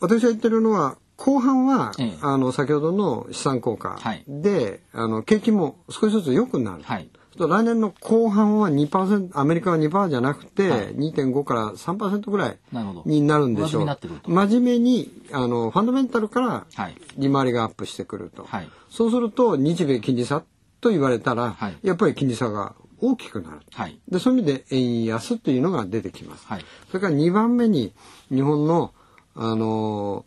[0.00, 2.18] 私が言ってるのは、後半は、ええ。
[2.22, 4.24] あの、先ほどの資産効果はい。
[4.26, 6.82] で、あの、景気も少しずつ良くなる。
[6.82, 7.08] はい。
[7.36, 10.94] 来年の後半は2%、アメリカは2%じゃなくて、はい。
[10.94, 12.58] 2.5から3%ぐらい
[13.04, 13.86] になるんでしょう。
[14.26, 16.96] 真面目に、あの、ファンダメンタルからはい。
[17.16, 18.44] 利回りがアップしてくると。
[18.44, 18.68] はい。
[18.88, 20.44] そうすると、日米金利差
[20.84, 23.60] と言われたら、はいやっぱり金利差が大きくなる。
[23.72, 23.98] はい。
[24.06, 26.46] で、そういう意味で円安というのが出てきます。
[26.46, 26.64] はい。
[26.88, 27.94] それから2番目に、
[28.30, 28.92] 日本の、
[29.34, 30.26] あの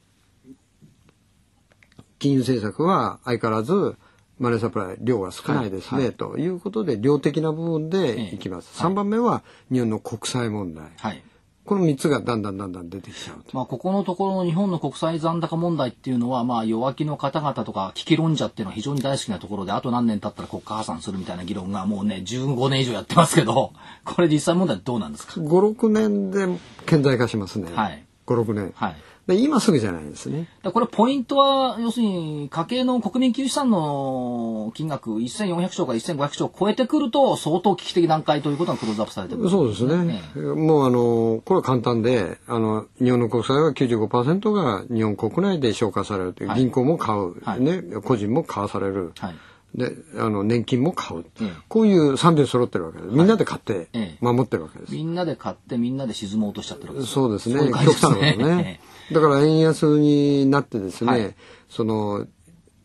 [2.19, 3.95] 金融政策は相変わらず、
[4.39, 8.69] マネーサプライ量が少ないですね、はいはいということで、量的な部分でいきます。
[8.73, 10.91] ええはい3番目は、日本の国債問題。
[10.97, 11.23] はい。
[11.67, 13.55] この3つがだんだんだんだん出てきちゃうと。
[13.55, 23.73] まあ、ここのところの日本の国際残高問題っていうのは、まあ、弱気の方々とか危機論者っていうのは非常に大好きなところで、あと何年経ったら国家破産するみたいな議論がもうね、15年以上やってますけど、
[24.05, 26.47] これ実際問題どうなんですか？5、6年で
[26.85, 27.69] 顕在化しますね。
[27.75, 28.05] はい。
[28.25, 28.71] 5、6年。
[28.75, 28.95] はい。
[29.27, 30.47] で今すぐじゃないですね。
[30.63, 39.49] これポイントは、要するに家計の国民給資産の金額1400兆から1500兆を超えてくると相当危機的段階ということがクローズアップされてくる。
[39.49, 40.21] そうですね。
[40.55, 49.11] もうあの、これは簡単で、あの、日本の国債は95%が日本国内で消化されるという、はい銀行も買う、はいね、個人も買わされる。
[49.19, 49.35] はい。
[49.75, 51.25] で、あの、年金も買う。
[51.41, 53.13] ええこういう3点揃ってるわけです。
[53.13, 54.93] みんなで買ってええ守ってるわけです。
[54.93, 57.13] みんなで買ってみんなで沈もうとしちゃってるわけです。
[57.13, 57.59] そうですね。
[57.59, 58.79] 極ですね端なことね。
[59.11, 61.35] だから円安になってですね、はい
[61.69, 62.27] その、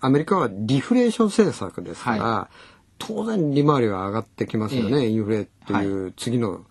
[0.00, 2.50] アメリカはリフレーション政策ですから、は
[2.98, 6.64] 当然利回りは上がってきますよね、インフレっていう次の、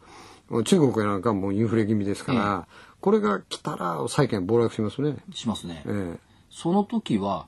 [0.66, 2.68] 中国なんかはもうインフレ気味ですから、
[3.00, 5.16] これが来たら債券暴落しますね。
[5.34, 5.84] しますね。
[5.86, 6.18] え
[6.50, 7.48] その時は、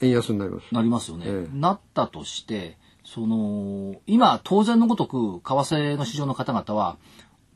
[0.00, 0.74] え円安になります。
[0.74, 1.24] なりますよね。
[1.26, 6.96] ええなったとして、その、今、当然のごとく、為替の市場の方々は、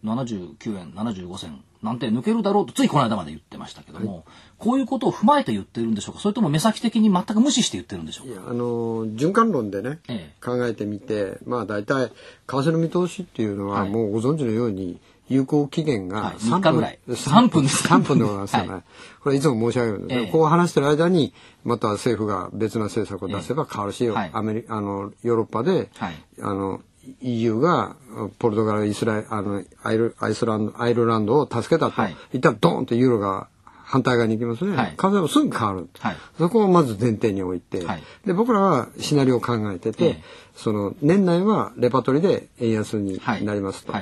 [0.04, 4.24] 79円、75銭なんて抜けるだろうと、ついこの間まで言ってましたけども、
[4.58, 6.20] こういうことを踏まえて言ってるんでしょうか？
[6.20, 8.32] それとも目先的に全く無視して言ってるんでしょうか？
[8.32, 10.44] いや、あの、循環論でね、ええ。
[10.44, 12.12] 考えてみて、まあ大体、為
[12.46, 13.90] 替の見通しっていうのは、はい。
[13.90, 16.98] もうご存知のように、有効期限がはい3 3日ぐらい。
[17.08, 17.62] 3分。
[17.62, 17.88] です。
[17.88, 18.68] 3分でございますよね。
[18.72, 18.82] はい。
[19.22, 20.30] これいつも申し上げるんですええ。
[20.30, 21.32] こう話してる間に、
[21.64, 24.30] また政府が別な政策を出せば変わるし、はい。
[24.34, 26.14] アメリあの、ヨーロッパで、はい。
[26.42, 26.82] あの、
[27.20, 27.96] EU が
[28.38, 32.16] ポルトガル、イスラエル、あの、アイルアイスランド、アイルランドを助けたと、はい。
[32.32, 34.76] 言ったらドーンとユーロが反対側に行きますね。
[34.76, 34.90] はい。
[34.90, 35.88] 為替もすぐ変わる。
[35.98, 36.16] はい。
[36.38, 38.02] そこをまず前提に置いて、はい。
[38.26, 40.22] で僕らはシナリオを考えてて、ええ。
[40.56, 43.92] その年内はレパートリーで円安になりますと。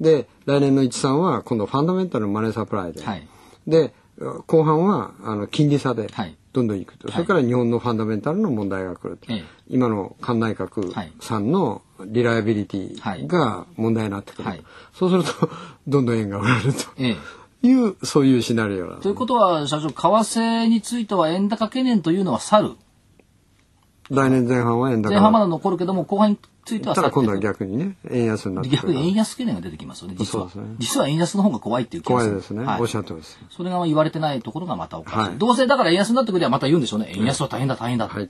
[0.00, 3.28] で来年の13は今度ファンダメンタルのマネーサプライで、はい。
[3.66, 3.92] で
[4.46, 6.08] 後半はあの金利差で。
[6.12, 7.12] はいどんどんいくと、い。
[7.12, 9.44] それから日本のファンダメンタルの問題が来ると、ええ。
[9.68, 14.64] 今の菅内閣はいさんのリライアビリティが問題になってくると、はい。
[14.94, 15.50] そうすると
[15.86, 16.80] どんどん円が売られると。
[16.96, 17.16] ええ。
[17.60, 19.08] いうそういうシナリオなんですと。
[19.08, 22.70] いうことは、社長、為替については円高懸念というのは去る。
[24.10, 25.10] 来年前半は円高。
[25.10, 30.46] 前半まだ残るけども、後半についてはただ今度は逆にね円安になって逆に円安懸念が出てきますよね、実は。
[30.46, 32.30] ね実は円安の方が怖いっていう気がする。
[32.32, 35.18] 怖いですね、はいおっしゃってますそれが言われてないところがまたおかしい。
[35.18, 37.10] はいどうせだから円安になってくればまた言うんでしょうね。
[37.16, 38.06] 円安は大変だ、大変だ。
[38.08, 38.28] はい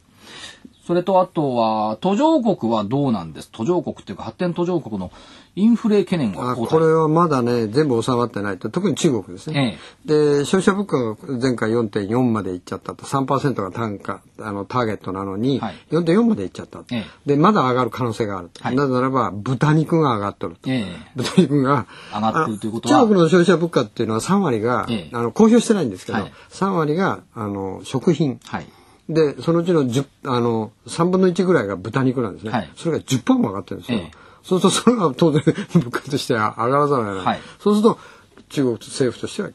[0.86, 3.50] それとあとは、途上国はどうなんです？
[3.52, 5.12] 途上国っていうか発展途上国の
[5.58, 8.70] インフレ懸念これはまだね全部収まってないと。
[8.70, 13.04] 特に中国ですね、で消費者物価が前回4.4までいっちゃったと。
[13.04, 15.74] 3%が単価あのターゲットなのに、はい。
[15.90, 17.04] 4.4までいっちゃったと、ええ。
[17.26, 18.76] でまだ上がる可能性があると、はい。
[18.76, 20.86] なぜならば豚肉が上がっとると、ええ。
[21.16, 25.10] 豚肉が上がってるということは中国の消費者物価っていうのは3割が、ええ。
[25.12, 26.32] あの公表してないんですけど、はい。
[26.50, 28.38] 3割があの食品。
[28.44, 28.66] はい。
[29.08, 32.70] でそのうちの10あの3分の1ぐらいが豚肉なんですね、はい。
[32.76, 35.42] それが10%も上がってるんですよ、ええそうするとそれは当然
[35.74, 37.24] 物価としては上がらざるを得ない。
[37.26, 37.98] はいそうすると
[38.48, 39.50] 中国政府としては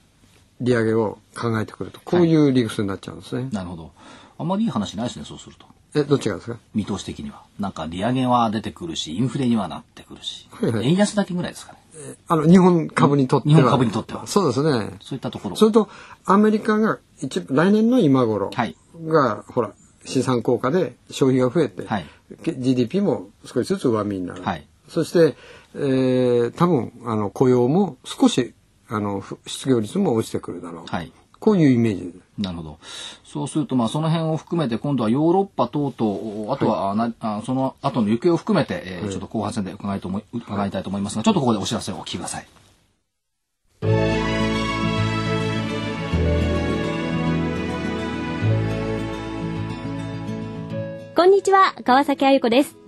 [0.61, 1.99] 利上げを考えてくると。
[2.05, 3.49] こういう理屈になっちゃうんですね。
[3.51, 3.91] なるほど。
[4.37, 5.65] あんまりいい話ないですね、そうすると。
[5.95, 6.57] え、どっちがですか？
[6.75, 7.41] 見通し的には。
[7.59, 10.47] なんか利上げは出てくるし、インフレにはなってくるし。
[10.51, 11.79] はいはい円安だけぐらいですかね。
[12.27, 13.55] あの、日本株にとっては。
[13.55, 14.97] 日本株にとってはそうですね。
[15.01, 15.55] そういったところ。
[15.55, 15.89] それと、
[16.25, 18.75] アメリカが一来年の今頃はい
[19.05, 19.71] が、ほら、
[20.05, 22.05] 資産効果で消費が増えて、はい
[22.43, 24.43] け GDP も少しずつ上身になる。
[24.43, 25.35] はいそして、
[25.75, 28.53] えー、多分、あの、雇用も少し、
[28.87, 30.85] あの、ふ失業率も落ちてくるだろう。
[30.85, 31.11] はい。
[31.39, 32.21] こういうイメージ。
[32.37, 32.77] なるほど。
[33.25, 42.47] そうすると、まあ、その辺を含めて、今度はヨーロッパ等々、あとは、あなあその後の行方を含めて、えーちょっと後半戦で伺いと思い伺いたいと思いますが、ちょっとここでお知らせをお聞きください。
[51.15, 52.82] こんにちは、川崎あゆこです。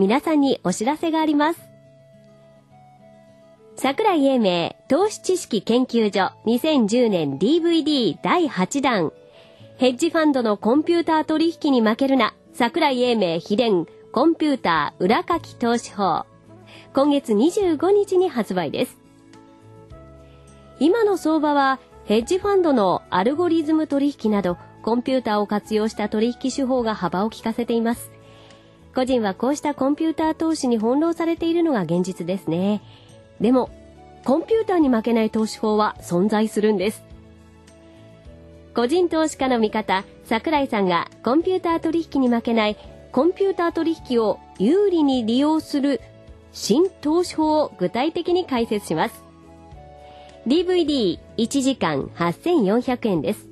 [0.00, 1.60] 皆さんにお知らせがあります。
[3.76, 9.12] 桜井英明投資知識研究所2010年 DVD 第8弾
[9.76, 16.24] ヘッジファンドのコンピューター取引に負けるな桜井英明秘伝コンピューター裏書き投資法
[16.94, 18.96] 今月25日に発売です。
[20.78, 28.10] 今の相場はヘッジファンドのアルゴリズム取引などコンピューターを活用した取引手法が幅を利かせています。
[28.94, 32.82] 個人はこうしたコンピューター投資に翻弄されているのが現実ですね。
[33.40, 33.70] でも、
[34.24, 37.04] コンピューターに負けない投資法は存在するんです。
[38.74, 42.76] 個人投資家の味方、桜井さんがコンピューター取引に負けない
[43.12, 46.00] コンピューター取引を有利に利用する
[46.52, 49.24] 新投資法を具体的に解説します。
[50.46, 51.18] DVD1
[51.62, 53.48] 時間8400円です。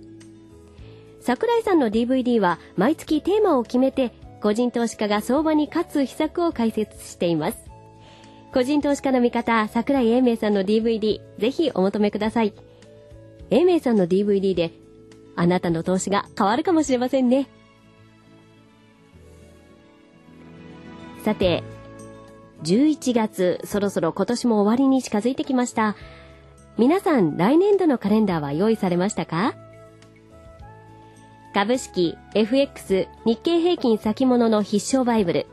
[1.20, 7.58] 桜井さんの DVD は毎月テーマを決めて個人投資家が相場に勝つ秘策を解説しています。
[8.52, 12.54] 個人投資家の味方、桜井英明さんの DVD、ぜひお求めください。
[13.50, 14.72] 英明さんの DVD で
[15.36, 17.48] あなたの投資が変わるかもしれませんね。
[21.24, 21.62] さて、
[22.62, 25.94] 11月、そろそろ今年も終わりに近づいてきました。
[26.78, 29.54] 皆さん、来年度のカレンダーは用意されましたか？
[31.58, 35.46] 株式、FX、日経平均先物の必勝バイブル。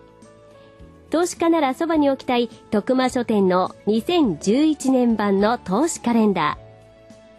[1.10, 6.60] 投資家ならそばに置きたい徳間書店の2011年版の投資カレンダ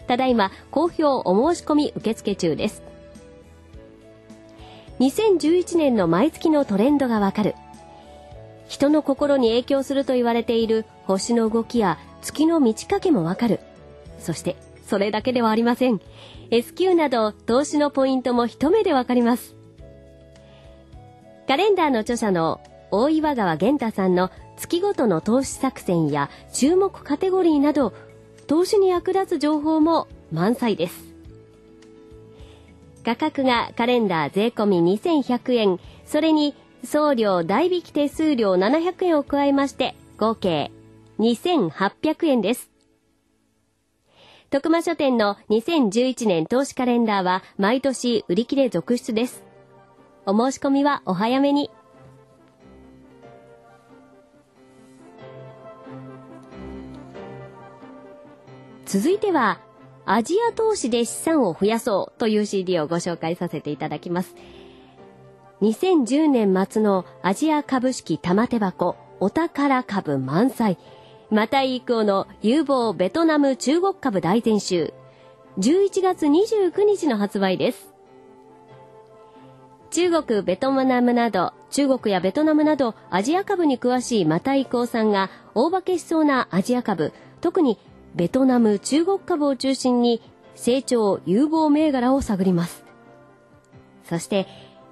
[0.03, 0.09] ー。
[0.09, 2.83] ただいま、好評お申し込み受付中です。
[4.99, 7.55] 2011年の毎月のトレンドがわかる。
[8.67, 13.61] 人の心に影響すると言われている星の動きや月の満ち欠けもわかる。
[14.19, 14.57] そして、
[14.89, 16.01] それだけではありません。
[16.51, 19.57] S q など投資のポイントも一目でわかります。
[21.49, 27.93] カレンダーの著者の大岩川源太さんの月ごとの投資作戦や注目カテゴリーなど
[28.47, 31.15] 投資に役立つ情報も満載です。
[33.05, 36.55] 価格がカレンダー税込み2100円、それに
[36.85, 40.73] 送料代引き手数料700円を加えまして合計
[41.19, 42.71] 2800円です。
[44.49, 49.43] 徳間書店の2011年投資カレンダーは毎年売り切れ続出です。
[50.25, 51.71] お申し込みはお早めに。
[58.85, 59.59] 続いては、
[60.05, 64.37] アジア投資で資産を増やそうという CD をご紹介させていただきます。
[65.61, 70.79] 2010年末のアジア株式玉手箱お宝株満載。
[71.29, 74.95] マタイイクオの有望ベトナム中国株大全集。
[75.59, 77.93] 11月29日の発売です。
[79.91, 87.77] 中国、ベトナムなど、中国やベトナムなどアジア株に詳しいマタイクオさんが大化けしそうなアジア株、特に
[88.15, 90.23] ベトナム、中国株を中心に
[90.55, 92.85] 成長有望銘柄を探ります。
[94.05, 94.47] そして、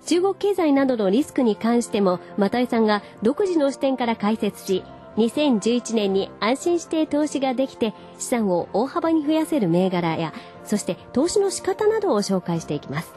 [0.05, 4.83] 中国経済などのリスクに関しても、マタイさんが独自の視点から解説し、
[5.17, 10.33] 2011年に安心して投資ができて資産を大幅に増やせる銘柄や、
[10.65, 13.13] そして投資の仕方などを紹介していきます。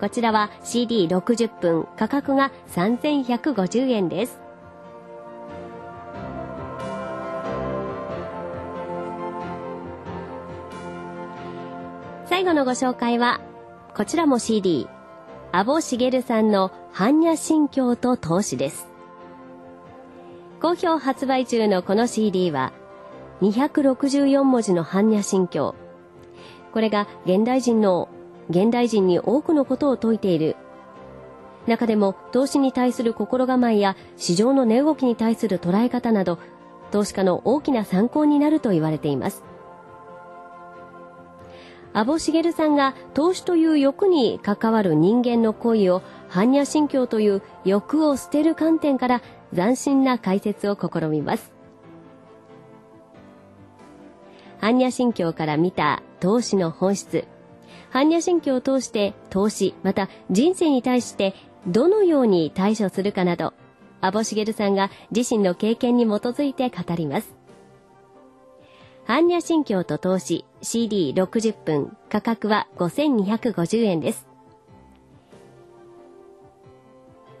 [0.00, 4.38] こちらは CD60 分、価格が3150円です。
[12.26, 13.40] 最後のご紹介は、
[13.96, 14.88] こちらも CD、
[15.52, 18.95] アボシゲルさんの般若心経と投資です。
[20.60, 22.72] 好評発売中のこの CD は、
[23.42, 25.74] 264文字の般若心経。
[26.72, 28.08] これが現代人の、
[28.48, 30.56] 現代人に多くのことを説いている。
[31.66, 36.38] 中でも投資に対する心構えや市場の値動きに対する捉え方など
[36.90, 39.42] 投資家の大きな参考になると言われています
[41.92, 49.22] 阿保茂さんが投資という欲に関わる人間の恋を般若心経という欲を捨てる観点から
[49.54, 51.52] 斬新な解説を試みます。
[54.60, 57.26] 般若心経から見た投資の本質。
[57.92, 61.34] 般若心経を通して投資また人生に対して
[61.66, 63.54] どのように対処するかなど
[64.00, 67.34] 阿保茂さんが自身の経験に基づいて語ります。
[69.06, 74.25] 般若心経と投資 CD60 分価格は5250円です。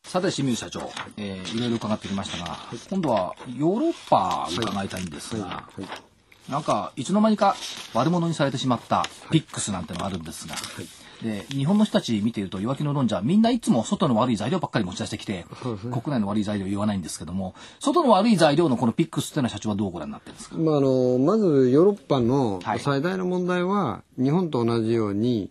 [0.06, 2.58] さて、清水社長、えー、いろいろ伺ってきましたが、
[2.90, 5.82] 今度はヨーロッパ伺いたいんですが、はい。
[5.82, 6.50] はい。
[6.50, 7.56] なんか、いつの間にか
[7.92, 10.54] 悪者にされてしまったピックスなんてのがあるんですが、
[11.22, 22.80] で日本の人たち見ていると弱気の論者みんないつも外の悪い材料ばっかり持ち出してきて、国内の悪い材料言わないんですけども外の悪い材料のこのピックスっていうのは社長はどうご覧になってるんですか、まあ、あのまずヨーロッパのはい。
[22.80, 25.50] 最大の問題は、日本と同じように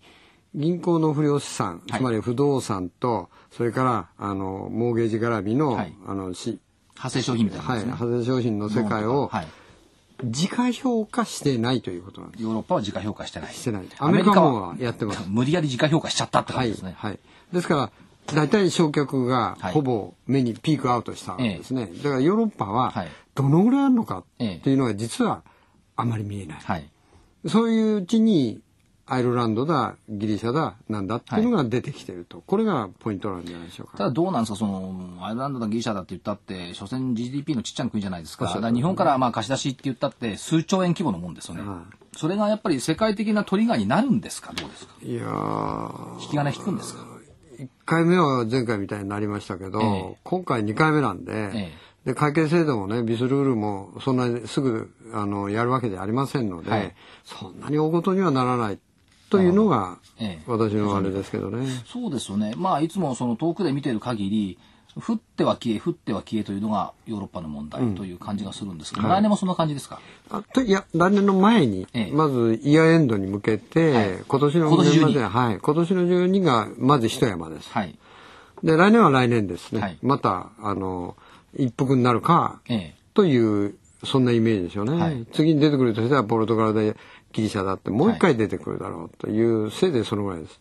[0.53, 1.99] 銀行の不良資産、はい。
[1.99, 5.93] つまり不動産とそれからあのモーゲージ絡みの,、はい。
[6.05, 6.59] あのし
[6.95, 9.47] 派生商品みたいなはい、派生商品の世界をはい、
[10.23, 12.43] 自家評価してないということなんです。
[12.43, 13.53] ヨーロッパは自家評価してない。
[13.53, 13.87] してない。
[13.97, 15.23] アメリカもはやってます。
[15.27, 17.19] 無理やり自家評価しちゃったってはい感じですね、はい、
[17.53, 17.91] ですから
[18.33, 19.73] 大体焼却がはい。
[19.73, 23.07] ほぼ目にピークアウトしたわけですね、だからヨーロッパははい。
[23.35, 25.43] どのぐらいあるのかええっていうのが実は
[25.95, 26.89] あまり見えない、はい。
[27.47, 28.61] そういううちに
[29.07, 33.97] アイルランドだギリシャだなんだっていうのが出てきてると、これがポイントなんじゃないでしょうか。
[33.97, 34.55] ただどうなんですか？
[34.57, 38.45] そのアイルランドだギリシャだって言ったって所詮 GDP のちっちゃな国じゃないですか。
[38.45, 41.83] だから日本からまあ貸し出しって言ったって数兆円規模のもんですよね、は
[42.17, 44.53] それがやっぱり世界的なトリガーになるんですか？
[44.53, 44.93] どうですか？
[45.03, 47.05] いやー引き金引くんですか
[47.59, 50.17] 1回目は前回みたいになりましたけど、ええ。
[50.23, 51.71] 今回2回目なんで,、え
[52.05, 56.93] で会計制度もねビスルールもそんなにすぐあのやるわけじゃありませんので、はい。
[57.23, 58.79] そんなに大ごとにはならない
[59.29, 60.43] というのがええ。
[60.47, 61.67] 私のあれですけどね。
[61.85, 62.53] そうですよね。
[62.57, 64.57] まあいつもその遠くで見てる限り
[64.95, 69.99] 降っては消え降っては消えというのがヨーロッパの問題という感じがするんですけど、来年もそんな感じですか？
[70.29, 72.11] あといや来年の前に、ええ。
[72.13, 74.23] まずイヤーエンドに向けて、はい。
[74.25, 75.05] 今年の今年中に。
[75.07, 77.69] 年末ではい、今年の12がまず一山です。
[77.71, 77.97] はい。
[78.63, 79.97] で来年は来年ですね、はい。
[80.01, 81.17] またあの
[81.57, 82.95] 一服になるかええ。
[83.13, 85.25] というそんなイメージでしょうね、はい。
[85.33, 86.95] 次に出てくるとしたらポルトガルで
[87.35, 90.59] ギリシャだってもう一回出てくるだろうというせいでそのぐらいです。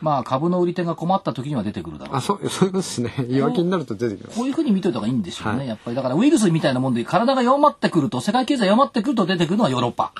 [0.00, 4.36] まあ株の売り手が困った時には出てくるだろうあそうそういうことですね弱気になると出てきます。
[4.38, 5.96] こういうふうに見といた方がいいんでしょうね、はいやっぱり。
[5.96, 10.12] だからウイルスみたいなもんで体が弱まってくると、世界経済弱まってくると出てくるのはヨーロッパ。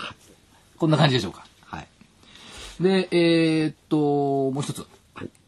[0.79, 1.45] こんな感じでしょうか？
[1.65, 1.87] はい。
[2.83, 4.87] で、えーっと、もう一つ。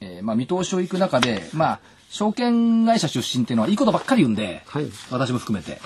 [0.01, 5.81] えーまあ見通しをいく中で、まあ、証券会社出身っていうのはいいことばっかり言うんで、はい私も含めて、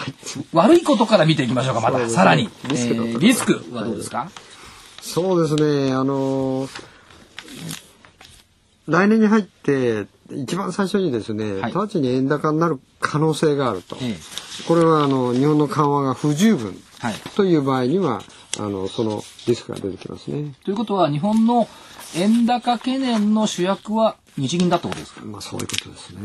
[0.53, 2.49] 悪いことから見ていきましょうか、また、ねさらに。
[2.69, 4.29] リスクえーリスクはどうですか、
[5.07, 5.55] そうです
[5.89, 6.69] ねあの
[8.87, 13.97] 来年に入って一番最初にですね、はい直ちに円高になる可能性があると。
[14.01, 14.17] ええ
[14.67, 17.15] これはあの日本の緩和が不十分はい。
[17.37, 18.23] という場合には
[18.59, 20.53] あのそのリスクが出てきますね。
[20.65, 21.69] ということは、日本の
[22.15, 25.23] 円高懸念の主役は日銀だってことですか？
[25.25, 26.21] まあそういうことですね。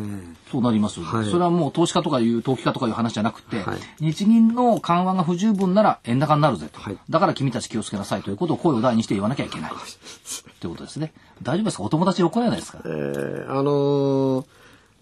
[0.51, 1.25] そうなりますはい。
[1.25, 3.79] それはもう投資家とかいう投機家とかいう話じゃなくて、はい。
[3.99, 6.97] 日銀の緩和が不十分なら円高になるぜと、はい。
[7.09, 9.71] だから君たち気をつけなさいということを声を大にして言わなきゃいけない。
[10.59, 10.69] とい。
[10.69, 11.13] うことですね。
[11.41, 11.83] 大丈夫ですか？
[11.83, 12.79] お友達に怒られないですか？
[12.85, 14.45] えーあのー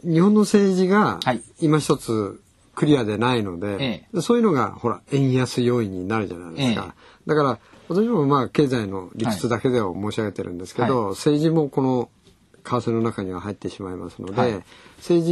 [0.02, 1.42] 日本の政治がはい。
[1.60, 2.42] 今一つ
[2.74, 6.96] クリアでないので、えでそういうのがほら円安要因になるじゃないですか。
[6.96, 7.00] え
[7.30, 7.60] だから
[7.90, 12.10] 私もまあ経済の理屈だけでは申し上げてるんですけど、は政治もこの
[12.64, 14.64] 為替の中には入ってしまいますので、はい。
[14.98, 15.28] 政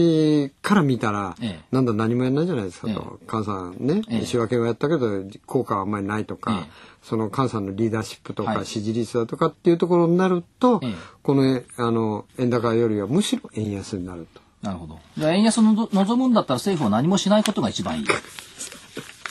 [0.47, 1.65] 治から見たら、ええ。
[1.71, 4.25] なんだ何もやんないじゃないですかと、菅さんね、ええ。
[4.25, 6.71] 仕分けはやったけど効果はあんまりないとか、ええ。
[7.01, 8.57] その菅さんのリーダーシップとはい。
[8.57, 10.93] か支持率だとかっていうところになると、ええ。
[11.23, 14.41] このえあの円高よりはむしろ円安になると。
[14.61, 14.99] なるほど。
[15.17, 18.05] じゃあ円安をのぞ望むんだったら政府は何もしないことが一番いい。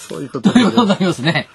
[0.09, 1.49] そういうことということになりますね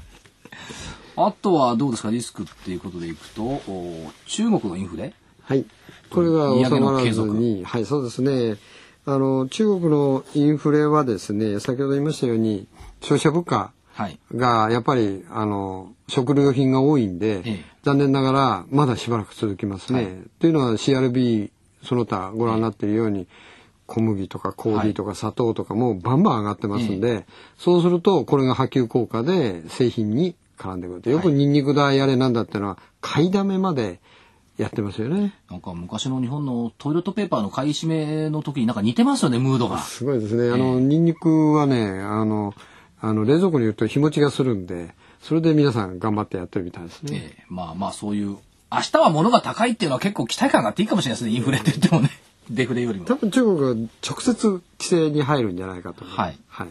[1.15, 5.13] あとはどうですかリスクっていうことでいくとお中国のインフレ？
[5.43, 5.65] はい。
[6.09, 8.57] これが収まらずに、はい、そうですね。
[9.05, 12.67] あの中国のインフレはですね先ほど言いましたように
[13.01, 14.19] 消費者物価はい。
[14.35, 20.03] がやっぱりあの食料品が多いんで、ええ残念ながらまだしばらく続きますね。
[20.03, 21.51] はいというのは CRB
[21.83, 23.27] その他ご覧になっているように、
[23.87, 27.25] 小麦とか麹とか砂糖とかもバンバン上がってますんで、
[27.57, 33.99] そうするとこれが波及効果で製品に絡んでくるとよくニンニク代やれなんだってのは買いだめまで
[34.57, 35.33] やってますよね。
[35.49, 39.79] なんか昔の日本のトイレットペーパーの買い占めの時になんか似てますよね、ムードが。
[39.79, 40.53] すごいですね。
[40.53, 42.53] あの、ニンニクはね、あの、
[42.99, 47.17] あの、冷蔵庫に入れると日持ちがするんで、それで皆さん頑張ってやってるみたいですね。
[47.17, 48.37] ええまあまあそういう、
[48.71, 52.11] 明日は物が高いっていうのは結構期待感があっていいかもしれないですね、インフレって言ってもね。
[52.49, 53.05] デフレよりも。
[53.05, 56.05] 多分中国が直接規制に入るんじゃないかと。
[56.05, 56.67] はいはい。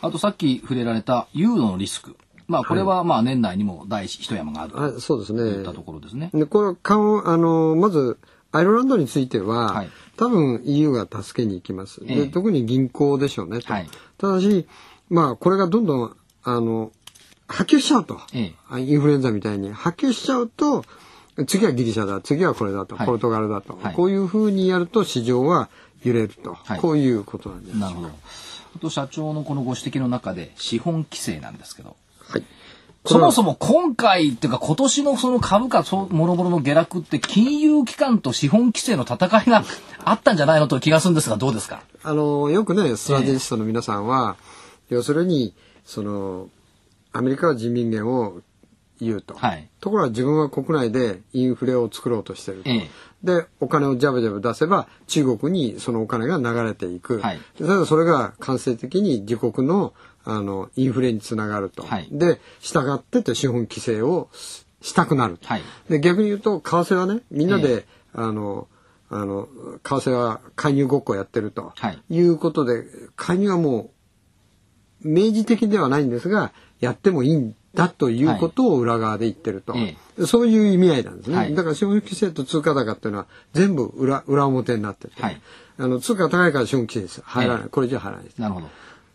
[0.00, 2.16] あとさっき触れられたユーロのリスク。
[2.46, 5.82] まあこれはまあ年内にも第一山があるあそうですといったとね。
[5.86, 6.30] ころですね。
[6.34, 8.18] で、これ、顔、あの、まず、
[8.52, 12.00] アイルランドについては、はい多分 EU が助けに行きます。
[12.06, 13.72] ええで特に銀行でしょうねと。
[13.72, 14.64] はいただし、
[15.10, 16.92] まあ、これがどんどん、あの、
[17.48, 18.20] 波及しちゃうと。
[18.32, 20.84] ええあインフルエンザみたいに波及しちゃうと、
[21.48, 25.68] 次はギリシャだ、次はこれだと、はいポルトガルだと、はいこういうふうにやると市場は
[26.04, 27.76] 揺れると、はいこういうことなんです。
[27.76, 28.08] なるほど。
[28.08, 31.96] あと社長のこのご指摘の中で資本規制なんですけど。
[32.28, 32.44] はい。
[33.06, 39.62] そもそも今回っていうか今年のその株価そうもろもろの下落って金融機関と資本規制の戦いが
[40.06, 41.82] あったんじゃないのという気がするんですがどうですか？
[42.02, 44.36] あの、よくね、ストラテジストの皆さんは、
[44.88, 45.54] 要するに、
[45.84, 46.48] その、
[47.12, 48.40] アメリカは人民元を
[49.00, 49.34] 言うと。
[49.34, 52.70] はいところが自分は国内でインフレを作ろうとしてると。
[52.70, 52.90] ええ
[53.22, 57.20] で、お金をジャブジャブ出せば、中国にそのお金が流れていく。
[57.20, 59.92] はいただそれが間接的に自国の、
[60.24, 61.82] あの、インフレにつながると。
[61.82, 65.48] はいで、従ってって資本規制をししたくなると。
[65.48, 68.68] はいで、逆に言うと、為替はね、みんなで、あの、
[69.08, 69.48] あの、
[69.82, 71.72] 為替は介入ごっこやってると。
[71.74, 72.84] はいいうことで、
[73.16, 73.90] 介入はも
[75.02, 79.74] う、明示的ではないんですが、やってもいいんだということを裏側で言ってると。
[79.76, 79.96] え
[80.26, 81.36] そういう意味合いなんですね。
[81.36, 85.40] はいだから資本規制と通貨高っていうのは全部裏裏表になってて、はい
[85.76, 87.20] あの通貨高いから資本規制です。
[87.24, 87.62] 入らない。
[87.64, 88.40] ええこれじゃ入らないです。
[88.40, 88.68] なるほど。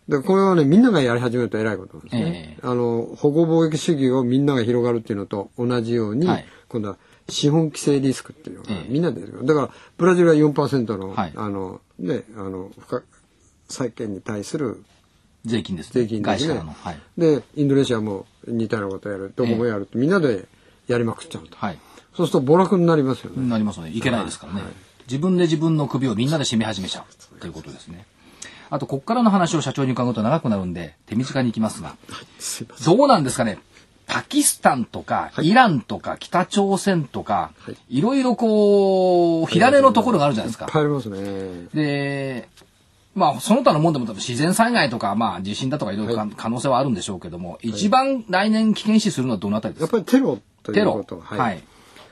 [0.10, 2.58] でこれはね、みんながやり始めると偉いことなんですね。
[2.58, 6.98] ええあの、保護貿易主義をみんなが広がるっていうのと同じように、はい今度は
[7.28, 9.46] 資本規制リスクっていうのがええみんなでやる。
[9.46, 12.72] だから、ブラジルは4%の、はいあの、ね、あの、
[13.68, 14.84] 債権に対する
[15.46, 16.02] 税金ですね。
[16.04, 16.60] 税金ですね。
[16.60, 17.00] はい。
[17.18, 20.48] で、インドネシアも似たようなことやる、どこもやるって、みんなで
[20.88, 21.56] やりまくっちゃうと。
[21.58, 21.80] はい。
[22.16, 23.48] そうすると暴落になりますよね。
[23.48, 23.92] なりますよね。
[23.92, 24.64] いけないですからね。
[25.08, 28.06] 自分で自分の首をみんなで締め始めちゃうということですね。
[28.70, 31.96] あと、ここからの話を社長に伺うと長くなるんで、手短に行きますが。
[32.86, 33.60] どうなんですかね？
[34.06, 40.72] パキスタンとか、イランとか、北朝鮮とか、はいいろいろこう、火種のところがあるじゃないですかいっ。
[40.72, 41.68] ぱいありますね。
[41.74, 42.50] で、
[43.16, 49.98] まあ、その他のもんでも多分自然災害とか、まあ、地震だとかいろいろか可能性はあるんでしょうけども、一番来年危険視するのはどのあたりでやっすか？
[49.98, 51.20] ぱりテロといテロうこと。。
[51.20, 51.64] はい。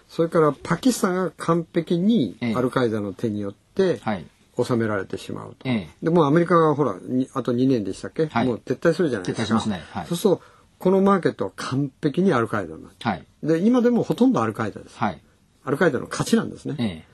[0.10, 4.26] それからパキスタンが完璧にええアルカイダの手によってはい。
[4.64, 5.68] 収められてしまうと。
[5.70, 9.44] ええでもうアメリカがほら、にあと2年でしたっけ、はいもう撤退するじゃないですか。
[9.44, 10.42] 撤退しますねはいそうすると、
[10.80, 13.26] このマーケットは完璧にアルカイダになっはい。
[13.44, 14.98] うで、今でもほとんどアルカイダです。
[14.98, 15.22] はい。
[15.64, 16.76] アルカイダの勝ちなんですね。
[16.80, 17.06] ええ。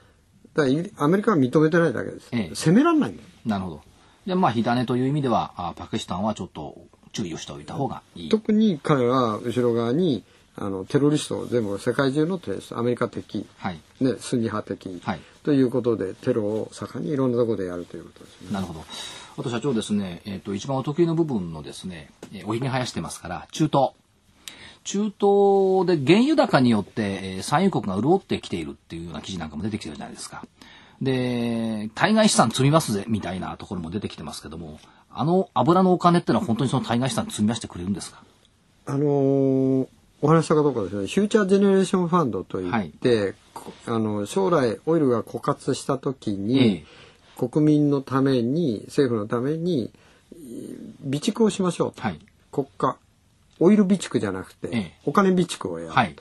[0.55, 2.29] だからイアメリカは認めてないだけです。
[2.31, 3.29] ええ攻められないんだよ。
[3.45, 3.81] なるほど。
[4.25, 6.77] で、まあ、火種という意味では、あパキスタンはちょっと
[7.11, 8.29] 注意をしておいた方がいい。
[8.29, 10.23] 特に彼らは後ろ側に
[10.55, 13.79] あのテロリストを全部世界中のテロリストアメリカ的、はい。
[13.99, 18.51] ね、スンニ派的、はいということでテロを盛んにいろんなところでやるということですね。
[18.53, 18.85] なるほど。
[19.37, 23.89] あと社長ですね、えっ、と、一番お得意の部分のですね、えーおひげ生やしてますから、中東。
[24.85, 30.45] 中東で原油高によって、えー産油国が潤ってきているっていうような記事なんかも出てきてるじゃないですか。
[31.01, 34.79] で、対外資産積みますぜ、みたいなところも出てきてますけども、
[35.11, 38.23] あの油のお金ってのは本当にその対外資産積み出してくれるんですか？
[38.85, 39.87] あのー
[40.23, 46.85] お話したかどうかですね、フューチャージェネレーションファンドといって、こあの将来オイルが枯渇した時に、
[47.39, 49.91] え国民のために政府のために
[51.03, 52.19] 備蓄をしましょうと、はい。
[52.53, 52.95] 国家
[53.59, 54.93] オイル備蓄じゃなくて、ええ。
[55.05, 56.15] お金備蓄をやる、はい。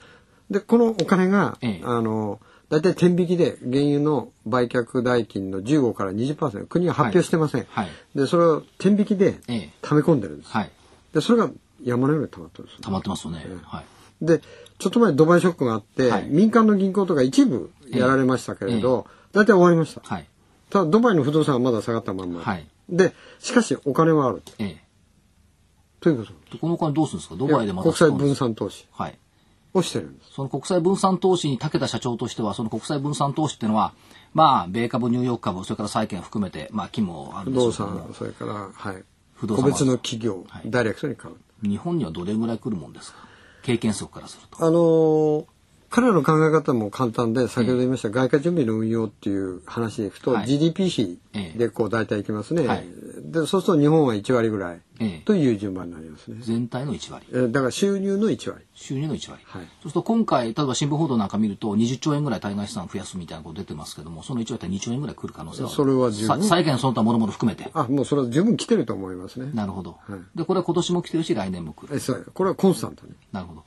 [0.49, 1.81] でこのお金が、ええ。
[1.85, 7.89] あの大体天引きで原油の売却代金の15から20%国が発表してません、はい。
[8.15, 9.69] でそれを天引きでええ。
[9.81, 10.71] 溜め込んでるんです、はい。
[11.13, 11.49] でそれが
[11.83, 12.81] 山のように溜まってるんです。
[12.81, 13.45] 溜まってますよね。
[13.63, 13.85] はい。
[14.23, 14.41] で
[14.79, 16.27] ちょっと前ドバイショックがあって、はい。
[16.29, 20.01] 民間の銀行とか一部やられましたけれど、大体終わりました。
[20.03, 20.27] はい。
[20.69, 22.67] ただドバイの不動産はまだ下がったまんま、はい。
[22.89, 24.41] でしかしお金はある。
[24.57, 24.83] ええ。
[25.99, 26.31] ということ。
[26.51, 27.35] でこのお金どうするんですか？
[27.35, 28.87] ドバイでまた国際分散投資。
[28.91, 29.17] はい。
[29.73, 30.33] をしてるんです。
[30.33, 33.93] その国際分散投資に長けた社長としては、その国際分散投資っていうのは、
[34.33, 39.03] まあ、米株、ニューヨーク株、それから債券含めて、まあ、金もある不んでしょ動うけども産、それから、はい。
[39.33, 40.69] 不動産個別の企業、はい。
[40.69, 41.35] ダイレクトに買う。
[41.67, 43.17] 日本にはどれぐらい来るもんですか？
[43.63, 44.63] 経験則からすると。
[44.63, 45.52] あのー
[45.93, 51.19] 彼らの考え方も簡単で、先ほど言いました外貨準備の運用っていう話でいくと、はい GDP 比
[51.55, 52.67] でこう大体いきますね。
[52.67, 52.87] はい
[53.25, 56.37] で、そうすると日本は1割ぐらいええという順番になりますね。
[56.41, 57.27] 全体の1割。
[57.31, 58.65] えーだから収入の1割。
[58.73, 59.43] 収入の1割。
[59.45, 67.69] はいそうすると今回、例えば新聞報道なんか見ると、20兆円ぐらい対外資産を増やすみたいなこと出てますけども、その1割って2兆円ぐらい来る可能性はあるそれは十分さ債券その他もろもろ含めて。
[67.75, 69.51] あ、もうそれは十分来てると思いますね。
[69.53, 69.97] なるほど。
[70.07, 71.95] はいで、これは今年も来てるし、来年も来る。
[71.95, 73.13] えそうこれはコンスタントに。
[73.31, 73.63] なるほど。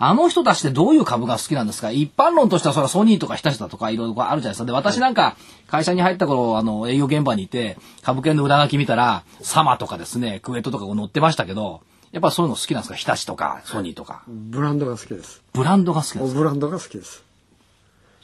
[0.00, 1.90] あの人たちってどういう株が好きなんですか？
[1.90, 4.64] 一般論としてはそれはソニーとか日立だとかいろいろあるじゃないですか。
[4.64, 5.36] で、私なんか
[5.66, 11.82] 会社に入った頃、あの、営業現場にいて、株券の裏書き見たら、サマとかですね、クエットとか載ってましたけど、
[12.12, 12.94] やっぱそういうの好きなんですか？
[12.94, 14.22] 日立とかソニーとか。
[14.28, 15.42] ブランドが好きです。
[15.52, 16.38] ブランドが好きですか？
[16.38, 17.24] ブランドが好きです。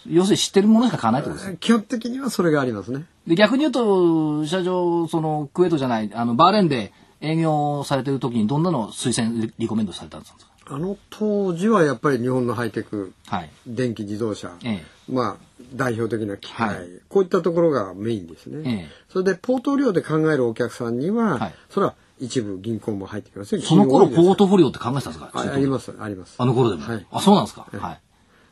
[0.07, 1.57] 要するに知ってるものしか買わないってことですね。
[1.59, 3.07] 基本的にはそれがありますね。
[3.27, 10.39] で、逆に言うと、社長、その、クウェートじゃない、あの、バーレーンで営業されてる時にどんなの推薦リリコメンドされたんですか？
[10.67, 13.51] あの当時はやっぱり日本のハイテク、はい。
[13.67, 18.62] 電気自動車、えまあ代表的な機械、はいこういったところがメインですね。
[18.65, 25.31] ええそれでポートリオで考えるお客さんには、はいそれは一部銀行も入ってきますよその頃、ポートトフォリオって考えてたんですか？
[25.35, 26.37] あありますあります。
[26.39, 26.85] あの頃でも。
[26.91, 27.67] はいあ、そうなんですか？
[27.73, 28.01] はい。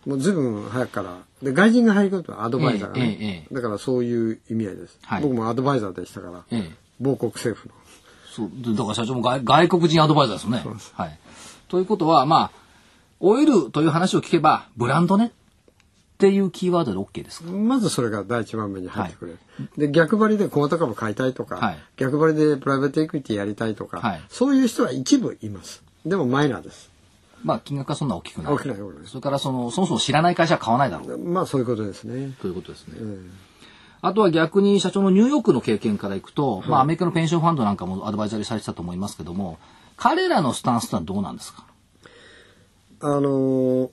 [0.08, 7.74] もうずいぶん早くからで外人が入ることはアドバイザーがね、ええええだからそういう意味合いです、はい僕もアドバイザーでしたから、ええ某国政府の
[8.34, 8.50] そう。
[8.64, 10.64] でだから社長も外外国人アドバイザーですよね。
[10.94, 11.18] はい。
[11.72, 12.50] ということは、まあ、
[13.18, 15.30] オイルという話を聞けば、ブランドねっ
[16.18, 17.50] ていうキーワードで OK ですか？
[17.50, 19.38] まずそれが第一番目に入ってくる、
[19.78, 21.78] で逆張りで小型株買いたいとか、はい。
[21.96, 24.22] 逆張りでプライベートエクイティやりたいとか、はい。
[24.28, 25.82] そういう人は一部います。
[26.04, 26.90] でもマイナーです。
[27.42, 28.52] まあ、金額はそんな大きくない。
[28.52, 29.12] 大きなようです。
[29.12, 31.18] それから、その、そもそも知らない会社は買わないだろう。
[31.18, 32.34] まあそういうことですね。
[32.42, 32.96] ということですね。
[34.02, 39.58] あとは逆に社長のニューヨークの経験からいくと、まあアメリカのペンションファンドなんかもアドバイザリーされてたと思いますけども、
[40.02, 41.64] 彼らのスタンスはどうなんですか？
[43.00, 43.90] あのー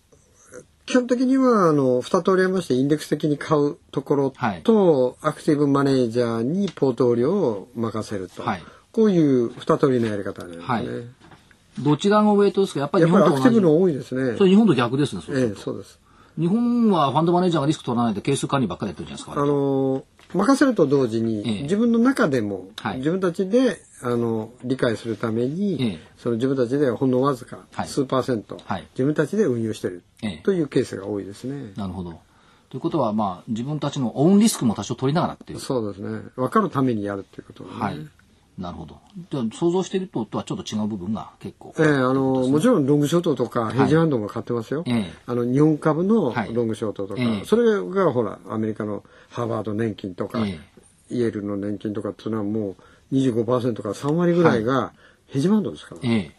[0.87, 4.33] 基本的にはあの2通りありましてインデックス的に買うところ
[4.63, 8.63] と、アクティブマネージャーにポートリオを任せると、はい。
[8.91, 11.05] こういう2通りのやり方になりますね、はい。
[11.83, 14.35] どちらがウェイトですかやっぱり日本とィブの多いですね。
[14.35, 15.41] それ日本と逆ですね、それ。
[15.41, 15.99] ええそうです。
[16.39, 19.39] 日本はファンドマネージャーがリスク取らないで係数管理ばっかりやってるじゃないですか。
[19.39, 20.03] あの
[20.33, 31.73] 任せると同時に、ええ自分の中でも、はい自分たちであの理解するために、ええその自分たちでほんのわずか、はい数パーセント、はい自分たちで運用してる、ええというケースが多いですね。
[31.75, 32.19] なるほど。
[32.69, 35.59] ということは、まあ、自分たちのオウンリスクも多少取りながらっていう。
[35.59, 36.21] そうですね。
[36.35, 37.75] 分かるためにやるっていうことはね。
[37.79, 38.07] はい。
[38.59, 38.99] なるほど。
[39.53, 41.73] 想像しているととはちょっと違う部分が結構。
[41.79, 44.83] ええあのもちろんロングショートとかヘッジファンドも買ってますよ。
[44.85, 50.59] ええあの日本株のはいロングショートとか、ええそれがほらアメリカのハーバード年金とか、え
[51.09, 52.75] イェールの年金とかっていうのはも
[53.11, 54.91] う25%から3割ぐらいが
[55.27, 56.01] ヘッジファンドですから。
[56.03, 56.31] ええ。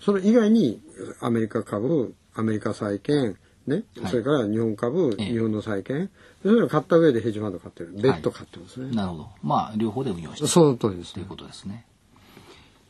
[0.00, 0.82] それ以外に
[1.20, 3.36] アメリカ株、アメリカ債券、
[3.66, 6.10] ね、はいそれから日本株、ええ日本の債券、
[6.44, 7.94] そういう買った上でヘッジファンド買ってる。
[7.96, 8.94] ベッド買ってますね。
[8.94, 9.28] なるほど。
[9.42, 11.26] まあ、両方で運用しているその通りですねという。
[11.26, 11.86] ことですね。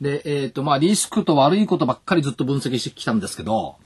[0.01, 3.77] で、えっ、と、まあ、リスクと悪いことばっかりずっと分析してきたんですけど、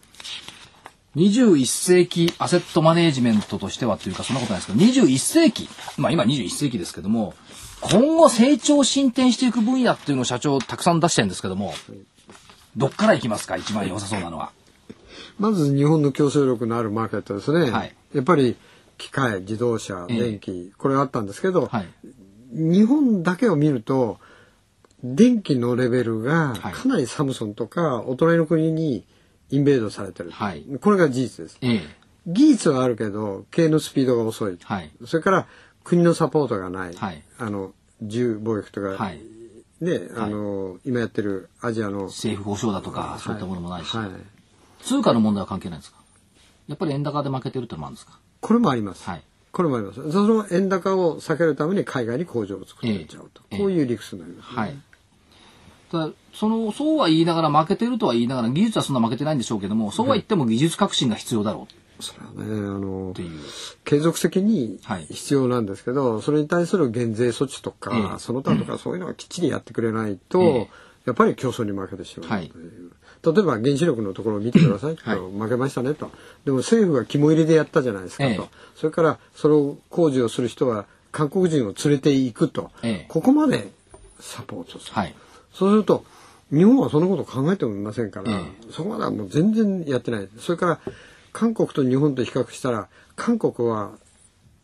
[1.17, 7.35] 21世紀アセットマネージメントとしてはというかそんなことないですけど、21世紀、まあ今21世紀ですけども、
[7.83, 11.75] 今後成長進展していく分野っていうのを社長たくさん出してるんですけども、
[12.77, 13.57] どっからいきますか？
[13.57, 14.53] 一番良さそうなのは。
[15.39, 17.71] まず日本の競争力のあるマーケットですね。
[17.71, 18.57] はいやっぱり
[18.99, 21.87] 機械、自動車、ええ電気、これあったんですけど、はい。
[22.53, 24.19] 日本だけを見ると、
[25.03, 29.05] 電気のレベルがはいかなりサムソンとかお隣の国に
[29.51, 30.31] インベードされてる。
[30.33, 31.59] はいこれが事実です。
[31.63, 31.81] ええ。
[32.27, 34.59] 技術はあるけど、経営のスピードが遅い。
[34.63, 34.91] はい。
[35.07, 35.47] それから
[35.85, 36.95] 国のサポートがない。
[36.95, 37.73] はいあの、
[38.03, 39.21] 重貿易とか、はい。
[39.81, 42.07] ね、あの、今やってるアジアの。
[42.07, 44.11] 政府保障だとか、そういったものもないし、はい。
[44.83, 45.99] 通貨の問題は関係ないんですか？
[46.67, 48.19] やっぱり円高で負けてるってのもあるんですか？
[48.41, 49.09] これもあります。
[49.09, 49.23] はい。
[49.53, 50.13] これもあります。
[50.13, 53.43] その円高を避けるために海外に工場を作っていっちゃうと。
[53.51, 54.57] ええこういう理屈になります、ね。
[54.57, 54.77] はい。
[55.91, 63.15] ただ、その、そうは言いながら負けてるとは言いながら、技術はそんな負けてないんでしょうけども、そうは言っても技術革新が必要だろうそれはね、あの。
[63.85, 70.69] 継続的にはい必要なんですけど、それに対する減税措置とか、ええその他とかそういうのはきっちりやってくれないと、ええ
[71.07, 72.93] やっぱり競争に負けてしまうはいという。
[73.25, 76.11] 例えば原子力のところを見てくださいと、はい負けましたねと。
[76.45, 78.31] でも政府が肝入りでやったじゃないですかと。
[78.31, 78.41] ええ
[78.77, 82.71] それからそれを工事をする人は韓国人を連れていくと。
[82.83, 83.71] ええここまで
[84.21, 84.93] サポートする。
[84.95, 85.15] はい。
[85.53, 86.05] そうすると、
[86.51, 88.41] 日本はそんなこと考えてもいませんから、え
[88.71, 90.29] そこまではもう全然やってない。
[90.39, 90.81] それから、
[91.33, 93.93] 韓国と日本と比較したら、韓国は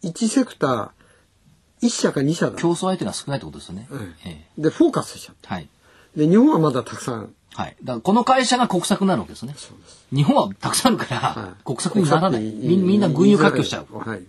[0.03, 2.57] 1セクター、1社か2社だ。
[2.59, 3.89] 競争相手が少ないってことですよね。
[4.25, 5.69] ええで、フォーカスしちゃっはい。
[6.15, 6.21] た。
[6.21, 7.35] で、日本はまだたくさん。
[7.55, 7.77] はい。
[7.83, 9.55] だからこの会社が国策になるわけですね。
[9.57, 10.07] そうです。
[10.15, 12.43] 日本はたくさんあるから、はい国策にならない。
[12.43, 13.99] みみんな軍輸割拠しちゃう。
[13.99, 14.23] はい。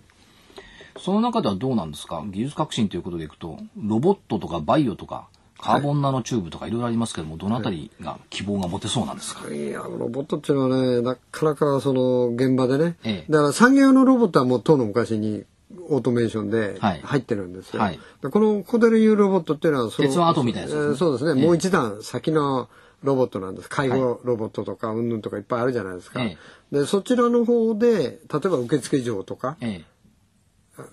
[0.98, 2.24] その中ではどうなんですか？
[2.26, 5.28] 技術革新ということでいくと、ロボットとかバイオとか、
[5.60, 15.44] カーボンナノチューブとかいろいろありますけども、どのあたりが希望が持てそうなんですか、いや、ロボットっていうのはね、なかなかその現場でね、ええだから産業のロボットはもうとうの昔に
[15.88, 17.82] オートメーションではい入ってるんですよ。
[17.82, 22.68] はいでこのコデル U ロボットっていうのはその、鉄腕アトムみたいなねえーそうですね、ええもう一段先の
[23.06, 23.70] ロボットなんです。
[23.70, 26.22] 介護ロボットとか、うんぬんとかいっぱいあるじゃないですか。
[26.22, 26.36] え
[26.70, 29.84] で、そちらの方で、例えば受付嬢とか、え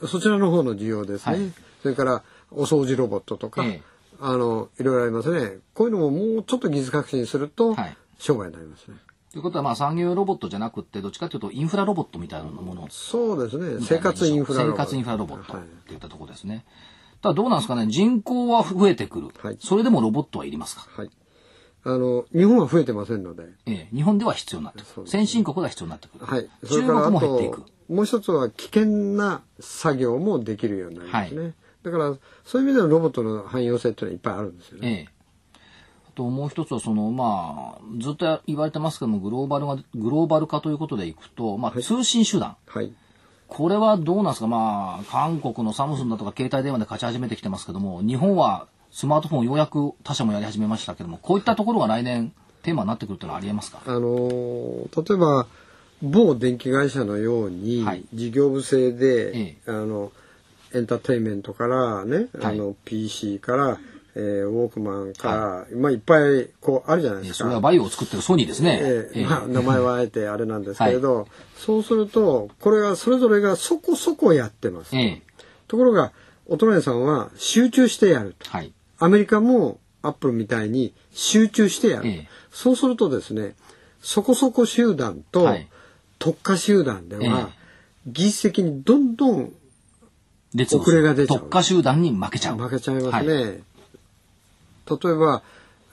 [0.08, 1.34] そちらの方の需要ですね。
[1.36, 1.52] はい
[1.82, 3.82] それから、お掃除ロボットとか、ええ
[4.22, 5.58] あの、いろいろありますね。
[5.74, 8.96] こういうのももうちょっと技術革新すると、はい商売になりますね。
[9.34, 13.86] ということは、まあ産業ロボットじゃなくって、どっちかというとインフラロボットみたいなものそうですね。
[13.86, 14.84] 生活インフラロボット。
[14.84, 16.64] 生活インフラロボットっはいていったところですね。
[17.22, 19.28] ただどうなんですかね人口は増えてくる。
[19.42, 20.88] はいそれでもロボットはいりますか？
[20.96, 21.10] はい。
[21.86, 23.44] あの、日本は増えてませんので。
[23.66, 25.08] ええ日本では必要になってくる。
[25.08, 26.26] 先進国では必要になってくる。
[26.26, 26.50] はい。
[26.64, 31.44] そ中国れからあも減っていくと。、もう一つは危険な作業もできるようになりますね。
[31.44, 31.52] は
[31.84, 32.16] だから、
[32.46, 34.90] そういう意味でのロボットの汎用性っていうのはいっぱいあるんですよね。
[34.90, 35.60] ええ。
[36.08, 42.94] あともう一つはそのまあずっと言われてますけどもグローバルがグローバル化ということでいくとまあ通信手段、はい。
[43.48, 44.48] これはどうなんですか？
[44.48, 52.32] まあ韓国のサムスンだとか携帯電話で勝ち始めてきてますけども日本はスマートフォンようやく他社もやり始めましたけどもこういったところが来年
[52.62, 53.82] テーマになってくるというのはありえますか？
[53.86, 55.48] あのー例えば、
[56.02, 60.12] 某電気会社のように、はい事業部制で、えあの、
[60.74, 63.80] エンターテインメントからね、はいあの、PC から、
[64.16, 67.38] えーウォークマンから、まあいっぱいこうあるじゃないですか。
[67.40, 68.80] それはバイオを作ってるソニーですね。
[68.82, 71.28] ええええまあ、名前はあえてあれなんですけれど、
[71.58, 74.96] そうすると、これはそれぞれがそこそこやってます。
[74.96, 75.22] ええ
[75.68, 76.12] ところが、
[76.46, 78.50] お隣さんは集中してやると。
[78.50, 78.72] はい。
[79.04, 82.08] アメリカもアップルみたいに集中してやる。
[82.08, 83.56] ええそうするとですね、
[84.00, 85.68] そこそこ集団とはい
[86.20, 87.54] 特化集団では、え
[88.06, 89.52] 技術的にどんどん
[90.54, 92.58] 列遅れが出ちゃう特化集団に負けちゃう。
[92.58, 93.28] 負けちゃいますはい。
[93.28, 93.34] ね。
[93.34, 95.42] 例えば、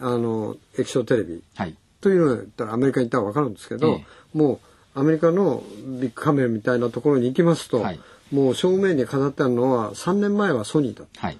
[0.00, 1.74] あの、液晶テレビはい。
[2.00, 4.04] というのを言ったらアメリカに行ったらわかるんですけど、え
[4.34, 4.60] も
[4.94, 5.62] うアメリカの
[6.00, 8.00] ビッグカメラみたいなところに行きますと、はい
[8.32, 11.26] もう正面に飾ってあるのは3年前はソニーだった。
[11.26, 11.38] はい。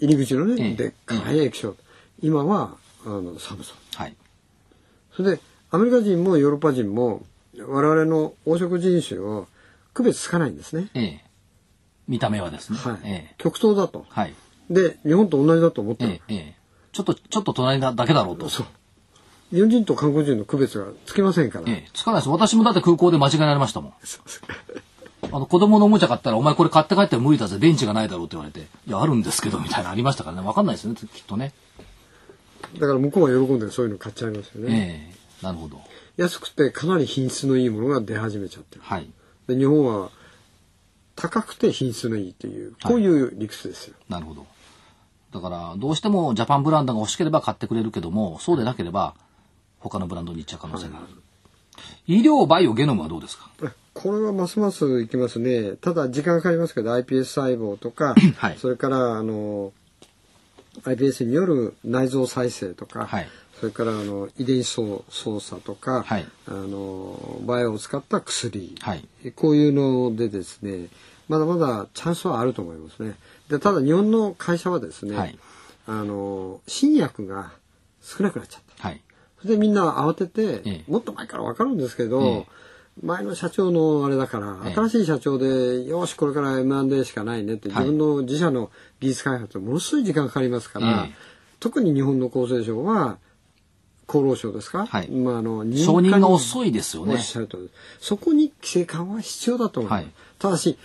[0.00, 1.76] 入り口のね、ええでっかい液晶。
[2.22, 3.76] 今はあのサムソン。
[3.94, 4.16] はい。
[5.14, 5.40] それで
[5.70, 7.22] アメリカ人もヨーロッパ人も
[7.58, 9.48] 我々の黄色人種を
[9.94, 10.88] 区別つかないんですね。
[10.94, 11.24] ええ。
[12.06, 12.78] 見た目はですね。
[12.78, 12.98] はい。
[13.04, 13.34] ええ。
[13.38, 14.06] 極東だと。
[14.08, 14.34] はい。
[14.70, 16.12] で、日本と同じだと思ってる。
[16.12, 16.34] ええ。
[16.34, 16.56] ええ。
[16.92, 18.48] ちょっと、ちょっと隣だけだろうと。
[18.48, 18.66] そう。
[19.50, 21.64] 日本人と韓国人の区別がつきませんから。
[21.68, 21.90] ええ。
[21.92, 22.28] つかないです。
[22.28, 23.92] 私もだって空港で間違えられましたもん。
[25.30, 30.46] あの、子供のおもちゃ買ったら、お前これ買って帰っても無理だぜ、電池がないだろうって言われて、いや、あるんですけど、みたいなのありましたからね。
[30.46, 31.52] わかんないですよね、きっとね。
[32.74, 35.12] だから向こうは喜んでそういうの買っちゃいますよね。
[35.12, 35.44] ええ。
[35.44, 35.80] なるほど。
[36.16, 38.82] 安くてかなり品質のいいものが出始めちゃってる。
[38.84, 39.08] はい。
[39.46, 40.10] で日本は
[41.14, 43.94] 高くて品質のいいという、こういう理屈ですよ。
[44.08, 44.46] なるほど。
[45.32, 49.14] だから、どうしてもジャパンブランドが欲しければ買ってくれるけども、そうでなければ、
[49.78, 51.06] 他のブランドに行っちゃう可能性がある。
[52.06, 53.50] 医療、バイオ、ゲノムはどうですか？
[54.00, 55.72] これはますますいきますね。
[55.72, 59.72] ただ時間かかりますけど iPS 細胞とか、 はいそれからあの
[60.84, 63.28] iPS による内臓再生とか、はい
[63.58, 70.86] それからあの遺伝子操操作とか、はいあのバイオを使った薬、はいこういうのでですね
[71.28, 73.16] まだまだチャンスはあると思いますね。
[73.48, 75.36] でただ日本の会社はですね、はい
[75.88, 77.50] あの新薬が
[78.00, 78.88] 少なくなっちゃった。
[78.88, 79.00] はい。
[79.40, 82.46] それでみんな慌てて、ええもっと前から分かるんですけど、ええ
[83.02, 84.74] 前の社長のあれだから、ええ。
[84.74, 87.84] 新しい社長で、よし、これから M&A しかないねって、はい。
[87.84, 88.70] 自分の自社の
[89.00, 91.28] 技術開発ものすごい時間かかりますから、ええ
[91.60, 93.18] 特に日本の厚生省は、
[94.06, 95.10] 厚労省ですか、はい。
[95.10, 97.18] まあ、あの承認が遅いですよね。
[98.00, 100.02] そこに規制緩和必要だと思います。
[100.04, 100.12] はい。
[100.38, 100.78] ただし、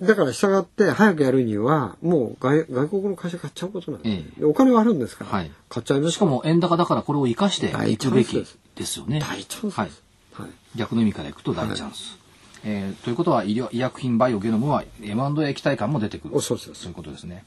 [0.00, 5.50] だから従って早くやるには、もう外外国の会社買っちゃうことなんです、えでお金はあるんですから、はい。
[5.68, 6.12] 買っちゃいます。
[6.12, 8.44] しかも円高だからこれを生かしていくべき
[8.74, 9.20] ですよね。
[9.20, 9.80] 大チャンスです。
[9.80, 9.90] はい。
[10.38, 10.50] はい。
[10.76, 12.16] 逆の意味からいくと大チャンス。
[12.64, 16.36] えーということは医療医薬品バイオゲノムは M&A 期待感も出てくる。
[16.36, 17.44] おそうですそういうことですね。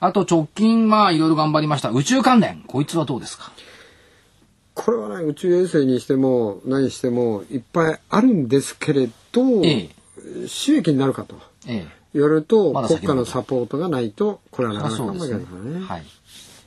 [0.00, 1.90] あと直近まあいろいろ頑張りました。
[1.90, 3.52] 宇宙関連こいつはどうですか？
[4.74, 9.88] これはね、宇宙衛星にしても、何しても、いっぱいあるんですけれど、え
[10.48, 11.36] 収益になるかと
[11.68, 11.86] ええ。
[12.12, 15.46] 言われると、まだ国家のサポートがないと、これはえなかなかうまくいないね。
[15.86, 16.02] はい。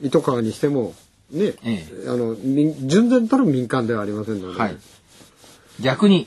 [0.00, 0.94] 糸川にしても、
[1.30, 4.76] ね、えあの民純然たる民間ではありませんので、はい。
[5.80, 6.26] 逆に、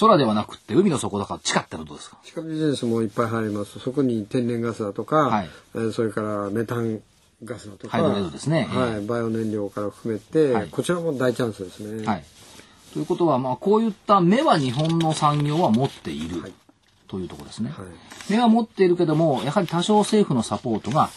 [0.00, 2.18] 空ではなくって海の底だから地下ってのはどうですか？
[2.22, 3.78] 地下ビジネスもいっぱい入ります。
[3.80, 5.50] そこに天然ガスだとか、はい。
[5.74, 7.00] えーそれからメタン
[7.44, 8.68] ガスだとかハイドレードですね。
[8.70, 8.90] はい。
[8.94, 9.06] ええ。
[9.06, 10.68] バイオ燃料から含めて、はい。
[10.68, 12.06] こちらも大チャンスですね。
[12.06, 12.24] はい。
[12.92, 16.52] ということは、まあ、こういった目は日本の産業は持っている、はい。
[17.06, 17.70] というところですね。
[17.70, 17.86] はい。
[18.30, 21.10] 目は持っているけども、やはり多少政府のサポートが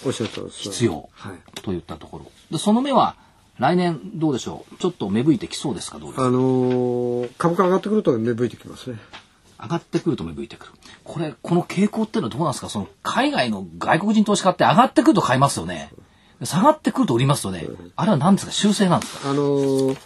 [0.50, 1.40] 必要はい。
[1.62, 2.32] といったところ。
[2.50, 3.16] で、その目は
[3.62, 4.76] 来年どうでしょう？
[4.78, 6.00] ちょっと芽吹いてきそうですか？
[6.00, 6.26] どうですか？
[6.26, 8.98] あのー株価上がってくると芽吹いてきますね。
[9.62, 10.72] 上がってくると芽吹いてくる。
[11.04, 12.70] これ、この傾向っていうのはどうなんですか？
[12.70, 15.92] その海外の外国人投資家って上がってくると買いますよね。
[16.44, 17.68] 下がってくると売りますよね。
[17.96, 18.52] あれは何ですか？
[18.52, 19.30] 修正なんですか？
[19.30, 19.98] あのー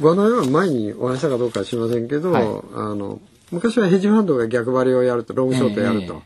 [0.00, 2.44] ご案内は前にお話したかどうかは知りませんけど、はい。
[2.44, 2.48] あ
[2.94, 3.20] の
[3.50, 6.22] 昔はヘッジファンドが逆張りをやるとロングショートやると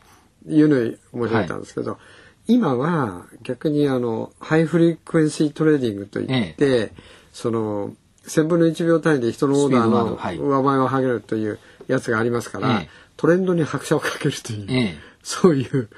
[0.47, 1.97] いうのに申し上げたんですけど、
[2.47, 6.93] 今は逆にあの high frequency trading といって、
[7.33, 7.93] その
[8.25, 10.15] 1000分の1秒単位で人のオーダーの
[10.47, 12.89] 上前を上げるというやつがありますから、ええ。
[13.15, 14.95] トレンドに拍車をかけるという、ええ。
[15.23, 15.89] そういう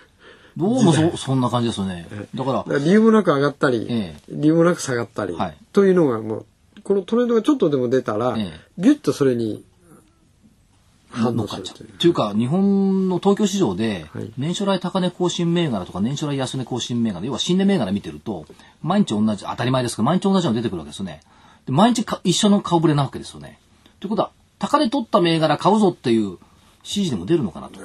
[0.58, 2.08] どうもそそんな感じですよね。
[2.36, 4.22] だから理由もなく上がったり、ええ。
[4.30, 5.58] 理由もなく下がったり、はい。
[5.72, 6.46] というのがもう
[6.84, 8.60] このトレンドがちょっとでも出たら、ええ。
[8.78, 9.69] ギュッとそれに反
[11.16, 11.78] 乗っかっちゃう。
[11.98, 12.14] という。
[12.14, 18.46] か、日本の東京市場ではい、年初来高値更新銘柄とか年初来安値更新銘柄、要は新値銘柄見てると、
[18.82, 21.22] 毎日同じ、当たり前ですけど、毎日同じのが出てくるわけですよね。
[21.66, 23.60] で毎日か一緒の顔ぶれなわけですよね。
[24.00, 26.40] ということは、高値取った銘柄買うぞっていう指
[26.84, 27.80] 示でも出るのかなと。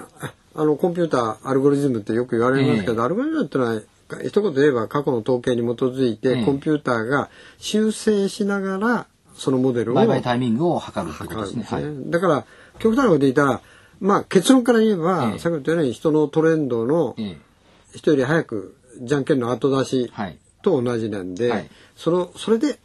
[0.57, 3.81] あのコンピューターアルゴリズムってよく言われますけど、えアルゴリズムってのは
[4.25, 9.07] 一言で言えば過去の統計に基づいて、ええコンピューターが修正しながら
[9.37, 11.65] そのモデルを売買タイミングを測るってことですね。
[11.65, 11.85] すはい。
[11.85, 11.91] ね。
[12.07, 12.47] だから
[12.85, 13.61] 極端なこと言ったら
[14.01, 15.39] まあ結論から言えば、ええ。
[15.39, 17.39] 先ほど言ったように人のトレンドのええ。
[17.97, 20.39] 人より早くじゃんけんの後出しはい。
[20.63, 21.71] と同じなんで、はい。
[21.97, 22.79] そのそれで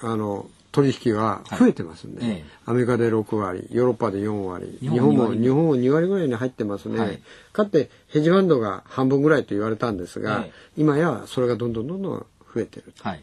[0.00, 2.44] あの取引は増えてますんで、はいええ。
[2.66, 5.40] アメリカで6割ヨーロッパで4割日本も2日本も割。
[5.40, 7.20] 日本も2割ぐらいに入ってますね、はい。
[7.52, 10.52] かつてヘッジファンドが半分ぐらいと言われたんですが、ええ。
[10.76, 13.22] 今やそれがどんどんどんどん増えてるはい。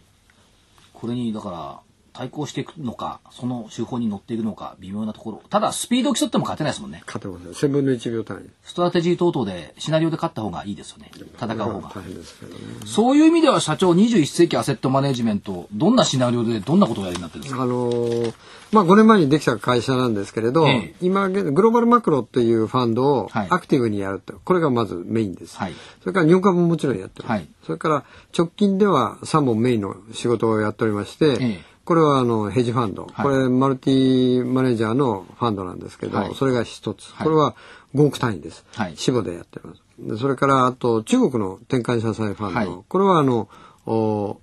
[0.93, 1.79] これに、だから、
[2.15, 5.41] 対抗していくのか、その手法に乗っていくのか、微妙なところ。
[5.49, 7.03] ただ、スピードを競っても勝てないですもんね。
[7.05, 8.49] 勝てません1000分の1秒単位。
[8.63, 11.11] ストラテジー等々で、シナリオで勝った方がいいですよね。
[11.13, 11.91] 戦う方が。
[11.93, 12.59] 大変ですけどね。
[12.85, 17.61] そういう意味では社長21世紀アセットマネジメント、どんなシナリオでどんなことをやりになってるんですか？
[17.63, 18.33] あのー
[18.71, 23.47] まあ5年前にできた会社なんですけれど、ええ今現グローバルマクロっていうファンドをはい。
[23.49, 25.73] アクティブにやると、これがまずメインです、はい。
[26.01, 27.47] それから日本株ももちろんやってます、はい。
[27.63, 28.03] それから
[28.37, 33.13] 直近では3本メインの仕事をやっておりまして、ええこれはあのヘッジファンド、はい。
[33.23, 36.35] これマルティマネージャーのファンドなんですけど、はい。
[36.35, 37.25] それが一つ、はい。
[37.25, 37.55] これは
[37.93, 38.97] 5億単位です、はい。
[38.97, 39.81] 支部でやってます。
[39.99, 42.83] でそれからあと中国の転換社債ファンド、はい。
[42.87, 43.47] これはあの
[43.85, 44.41] お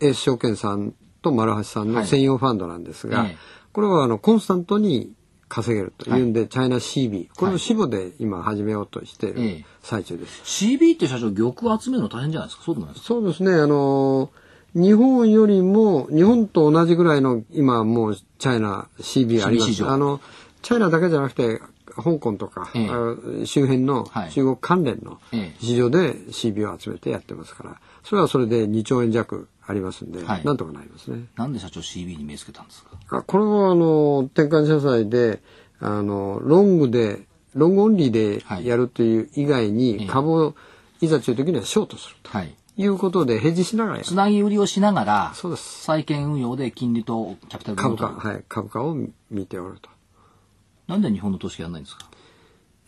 [0.00, 2.02] エース証券さんと丸橋さんはい。
[2.02, 3.36] の専用ファンドなんですが、ええ。
[3.72, 5.12] これはあのコンスタントに
[5.48, 6.10] 稼げると。
[6.10, 6.20] い。
[6.20, 10.42] うんで、チャイナ CB これを支部で今始めようとして最中です。
[10.64, 12.64] CB って社長、玉を集めるの大変じゃないですか？
[12.64, 13.08] そうでもないですか？
[13.14, 13.52] そうですね。
[13.52, 14.30] あの
[14.74, 19.84] 日本よりも日本と同じぐらいの今もうチャイナ CB あります。
[19.86, 20.20] あの
[20.62, 21.60] チャイナだけじゃなくて
[21.96, 22.88] 香港とか、ええ。
[22.88, 24.30] あ周辺のはい。
[24.30, 25.56] 中国関連のええ。
[25.60, 27.80] 市場で CB を集めてやってますから。
[28.04, 30.44] それはそれで2兆円弱ありますんで、はい。
[30.44, 31.24] なんとかなりますね。
[31.36, 33.18] なんで社長 CB に目つけたんですか？
[33.18, 35.42] あこれはあの転換社債で
[35.80, 37.22] あのロングで
[37.54, 39.70] ロングオンリーでやるという以外ええ。
[39.72, 40.54] に株を
[41.00, 42.54] いざという時にはショートするはい。
[42.80, 45.82] ということでヘッジしながらつなぎ売りをしながら、そうです。
[45.82, 48.96] 債券運用で金利とキャピタル株価、はい、株価を
[49.30, 49.90] 見ておると。
[50.86, 52.06] なんで日本の投資家やらないんですか？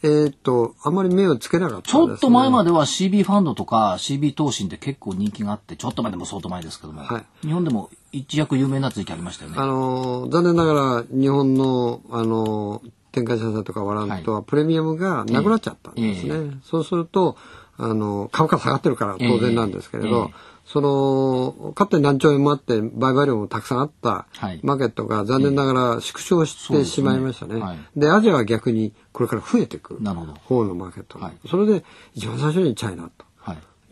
[0.04, 7.46] えーっと、あまり目をつけなかったちょっと前まででは CB ファンドとか CB 投信って結構人気があって、ちょっと前でも相当前ですけども、はい。
[7.46, 9.56] 日本でも一躍有名な時期ありましたよね。
[9.58, 16.34] あのー、残念ながら日本の、あのー、展開社債とかワラントはプレミアムがなくなっちゃったんですね。
[16.34, 16.50] え。
[16.64, 17.36] そうすると、
[17.82, 20.52] あのー、株価下がってるから当然なんですけれど、ええ。
[20.64, 24.60] その、かつて何兆円もあって売買量もたくさんあったはい。
[24.62, 27.54] マーケットが残念ながら縮小してしまいましたね。
[27.54, 27.66] ですね。
[27.66, 27.78] はい。
[27.96, 31.18] で、アジアは逆にこれから増えていく方のマーケット。
[31.18, 31.32] はい。
[31.48, 33.08] それで一番最初にチャイナと。
[33.08, 33.12] は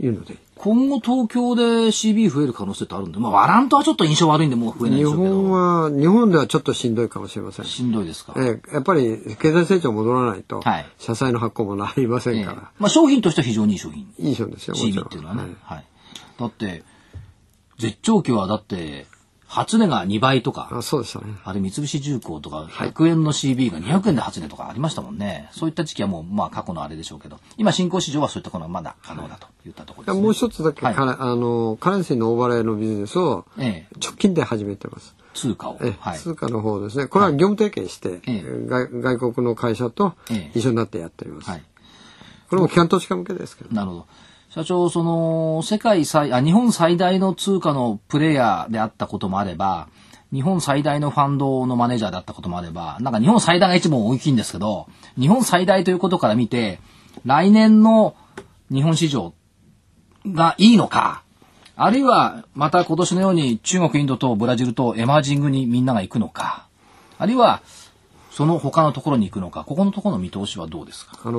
[0.00, 0.06] い。
[0.06, 5.34] いうので、今後東京で CB 増える可能性ってあるんで、まあワラントはちょっと印象悪いんでもう増えない日でしょうけど。
[5.42, 7.64] 本は、日本ではちょっとしんどいかもしれません。
[7.66, 8.34] しんどいですか？
[8.36, 14.06] ええやっぱり経済成長戻らないと、はい社債の発行もなりませええんから、まあ商品としては非常にいい商品。
[14.18, 15.04] いい商品ですよ、CB。
[15.04, 15.42] っていうのはね。
[15.42, 15.84] はいはい。
[16.38, 16.82] だって、
[17.78, 19.06] 絶頂期はだって、
[19.50, 21.34] 初値が2倍とか、あそうでしたね。
[21.42, 25.48] あれ三菱重工とか100円の CB が200円で初値とかありましたもんね。
[25.50, 30.22] そういった時期はもうまあ過去のあれでしょうけど、今新興市場はそういったことはまだ可能だといったところです、ね。
[30.22, 35.16] もう一つだけ、はいかあの、カレンシーのオーバーレイのビジネスをええ直近で始めてます。
[35.34, 35.78] 通貨を。
[35.82, 36.18] えはい。
[36.20, 37.08] 通貨の方ですね。
[37.08, 41.50] これは業務提携して、え外外国の会社とええ一緒になってやっております。
[41.50, 41.62] はい。
[42.50, 43.74] これも機関投資家向けですけど。
[43.74, 44.06] なるほど。
[44.52, 49.88] 社長、その、世界最、あ、日本最大の通貨のプレイヤーであったこともあれば、
[50.32, 56.80] 日本最大のファンドのマネージャーだったこともあれば、なんか日本最大が一番大きいんですけど、日本最大ということから見て、
[57.24, 58.16] 来年の
[58.72, 59.34] 日本市場
[60.26, 61.22] がいいのか、
[61.76, 66.66] あるいはまた今年のように中国、インドとブラジルとエマージングにみんなが行くのか、
[67.18, 67.62] あるいは
[68.30, 71.18] その他のところに行くのか、ここのところの見通しはどうですか？
[71.24, 71.38] あの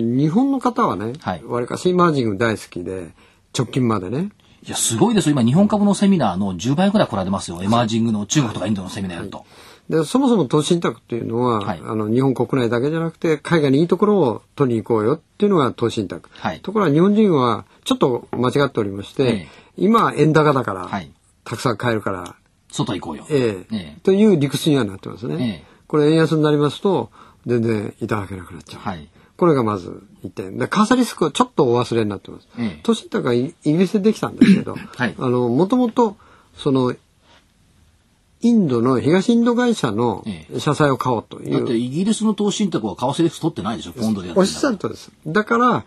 [0.00, 3.10] ー日本の方はね、はいわりかしイマージング大好きで、
[3.56, 4.30] 直近までね、
[4.66, 5.32] いや、すごいですよ。
[5.32, 7.62] 今、日本株のセミナーの10倍ぐらい来られますよ。
[7.62, 9.44] エマージングの中国とかインドのセミナーやると。
[9.90, 16.30] で、そもそも投資信託っていうのは、はいあの、日本国内だけじゃなくて、海外にいいところを取りに行こうよっていうのが投資信託。
[16.32, 21.10] はいところが日本人はちょっと間違っておりまして、ええ今円高だから、はい
[21.44, 22.36] たくさん買えるから、
[22.70, 23.26] 外行こうよ。
[23.28, 25.64] ええええという理屈にはなってますね。
[25.92, 27.10] ええこれ円安になりますと、
[27.46, 28.80] 全然いただけなくなっちゃう。
[28.82, 29.08] はい。
[29.36, 30.56] これがまず一点。
[30.56, 32.48] で、為替リスクはちょっとお忘れになってます。
[32.58, 36.16] ええ投資信託はイイギリスでできたんですけど、はいあの、もともと、
[36.56, 36.94] その、
[38.40, 41.76] インドの東インド会社のえ社債を買おうといだってう。
[41.76, 45.12] イギリスの投資信託は為替リスク取ってないでしょ、ポンドでやっておっしゃるとです。
[45.26, 45.84] だから、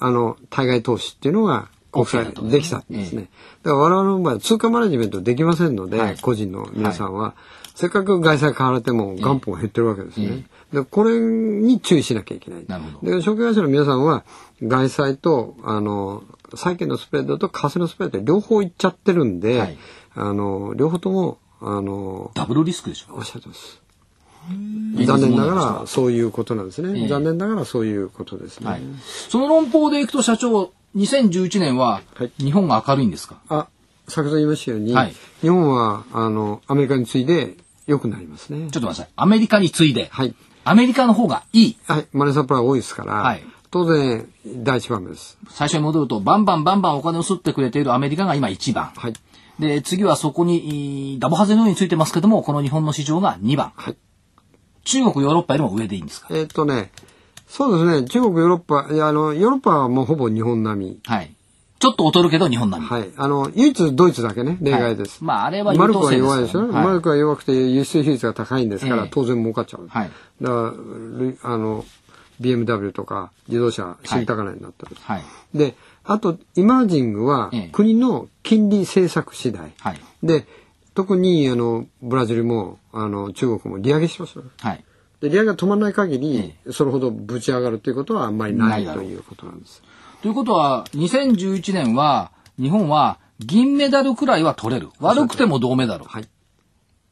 [0.00, 3.28] あの、対外投資っていうのが国とできたんですね。
[3.62, 7.34] だから我々の場合は通貨マネジメントできませんので、はい個人の皆さんは、
[7.74, 10.44] せっかく外債買われても元本が減ってるわけですね。
[10.72, 12.64] でこれに注意しなきゃいけない。
[12.66, 14.24] なるほどで証券会社の皆さんは
[14.62, 16.22] 外債とあの
[16.54, 19.78] 債券のスプレッドと為替のスプレッド両方いっちゃってるんで、はい
[20.14, 23.14] あの両方ともあのダブルリスクでしょ。
[23.14, 23.80] おっしゃってます。
[25.06, 27.00] 残念ながらそういうことなんですね。
[27.00, 28.68] ええ残念ながらそういうことですね。
[28.68, 28.82] はい。
[29.28, 33.68] その論法でいくと社長、2011年ははい日本が明るいんですか、あ、
[34.08, 37.56] 先ほど言いましたように、はい日本はあのアメリカに次いで
[37.86, 38.58] 良くなりますね。
[38.58, 39.08] ちょっと待ってください。
[39.16, 40.34] アメリカに次いで、はい。
[40.64, 41.76] アメリカの方がいい。
[41.86, 42.06] はい。
[42.12, 45.38] マネーサプライ多いですから、はい当然第一番目です。
[45.48, 48.92] 最初に戻ると、バンバンバンバンお金を吸ってくれているアメリカが今1番。
[48.94, 49.14] はい。
[49.58, 53.72] で、次はそこに、ダボハゼのようについてますけども、この日本の市場が2番。
[53.74, 53.96] はい。
[54.84, 56.26] 中国、ヨーロッパよりも上でいいんですか？
[56.32, 56.92] えーっとね、
[57.48, 61.00] そうですね、中国、ヨーロッパ、いや、あの、ヨーロッパはもうほぼ日本並み。
[61.06, 61.34] はい。
[61.82, 62.88] ちょっと劣るけど日本並み。
[62.88, 63.10] はい。
[63.16, 65.18] あの、唯一ドイツだけね、例外です。
[65.18, 69.88] はいまああれはマルクは弱いでしょ、はいマルクは弱くて輸出比率が高いんですから、ええ当然儲かっちゃう。
[69.88, 70.10] はい
[70.40, 71.84] だからル、あの、
[72.40, 74.96] BMW とか自動車、新高値になってる。
[75.00, 75.22] はい。
[75.54, 75.74] で、
[76.04, 79.72] あと、イマージングはええ国の金利政策次第。
[79.80, 80.00] はい。
[80.22, 80.46] で、
[80.94, 84.44] 特に、あの、ブラジルも、あの、中国も利上げしますよ。
[84.60, 84.84] はい。
[85.20, 89.82] で、利上げが止まらない限り、それほどぶち上がるということはあんまりなないということなんです。
[90.22, 94.90] ということは、2011年は、日本は銀メダルくらいは取れる。
[95.00, 96.04] 悪くても銅メダル。
[96.04, 96.22] はい。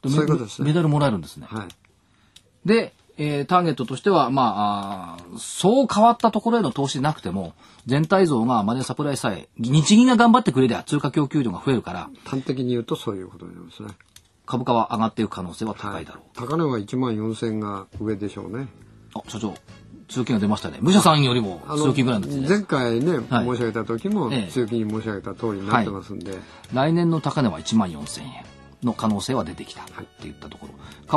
[0.03, 1.47] でそういうことですねメダルもらえるんですね。
[1.51, 1.69] はい。
[2.69, 7.55] で、えーターゲットとしては、まああー、そう変わったところへの投資でなくても、
[7.87, 13.89] 全体像がマネーサプライさえ、日銀が頑張ってくれりゃ通貨供給量が増えるから、端的に言うとそういうことになりますね。
[14.47, 16.25] 株価は上がっていく可能性は高いだろう。
[16.35, 18.69] 高値は1万4000が上でしょうね。
[19.15, 19.55] あ、社長、
[20.11, 20.79] 通勤が出ましたね。
[20.83, 22.49] 武者さんよりもあ通勤ぐらいね。
[22.49, 26.35] 前回ね、はい申し上げた時も、ええ強気に申し上げた通りになってますんで、
[26.75, 28.29] 来年の高値は1万4000円
[28.83, 29.95] の可能性は出てきたって
[30.25, 30.75] 言ったところ。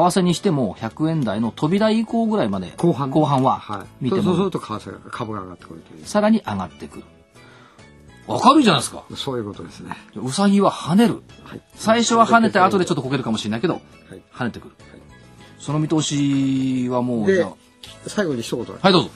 [0.09, 4.05] 為替にしても100円台の扉以降ぐらいまで、後半ね後半ははい。
[4.05, 6.05] 見てもそうそうすると為替が株が上がってくるという。
[6.05, 7.03] さらに上がってくる。
[8.27, 9.03] 明るいじゃないですか。
[9.15, 9.97] そういうことですね。
[10.15, 11.23] うさぎは跳ねる。
[11.43, 11.61] はい。
[11.75, 13.79] 最初は跳ねて後でちょっとこけるかもしれないけど、は
[14.15, 14.75] い跳ねてくる。
[15.59, 17.53] その見通しはもう、じでゃあ、
[18.07, 18.65] 最後に一言。
[18.81, 19.09] はいどうぞ。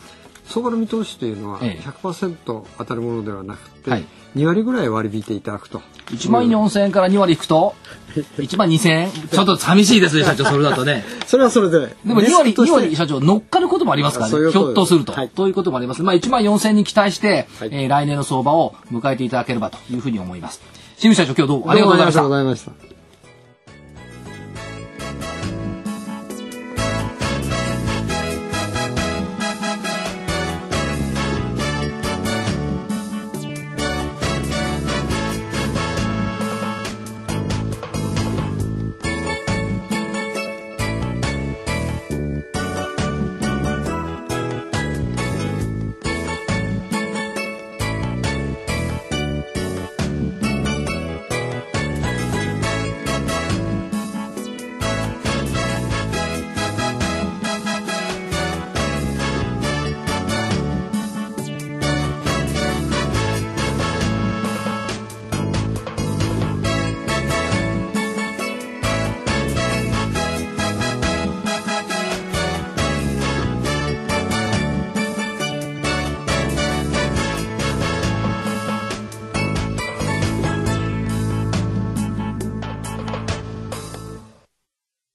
[0.48, 4.06] そこの見通しというのはええ100%当たるものではなくて、はい
[4.36, 5.82] 2割ぐらい割り引いていただくと。
[6.12, 7.74] 1万4000円から2割引くと、
[8.38, 9.12] 1万2000円？
[9.32, 11.04] ちょっと寂しいですね、 社長、それだとね。
[11.26, 11.80] それはそれで。
[11.80, 14.52] でも2割、2リスクとして割、社長、乗っかることもありますからね。
[14.52, 15.14] ひょっとすると。
[15.14, 16.04] はいということもあります。
[16.04, 20.62] まあ、1万4000円に期待して、はいえー来年の相場を迎えていただければというふうに思います。
[21.00, 22.97] 清水社長、今日どうもありがとうございました。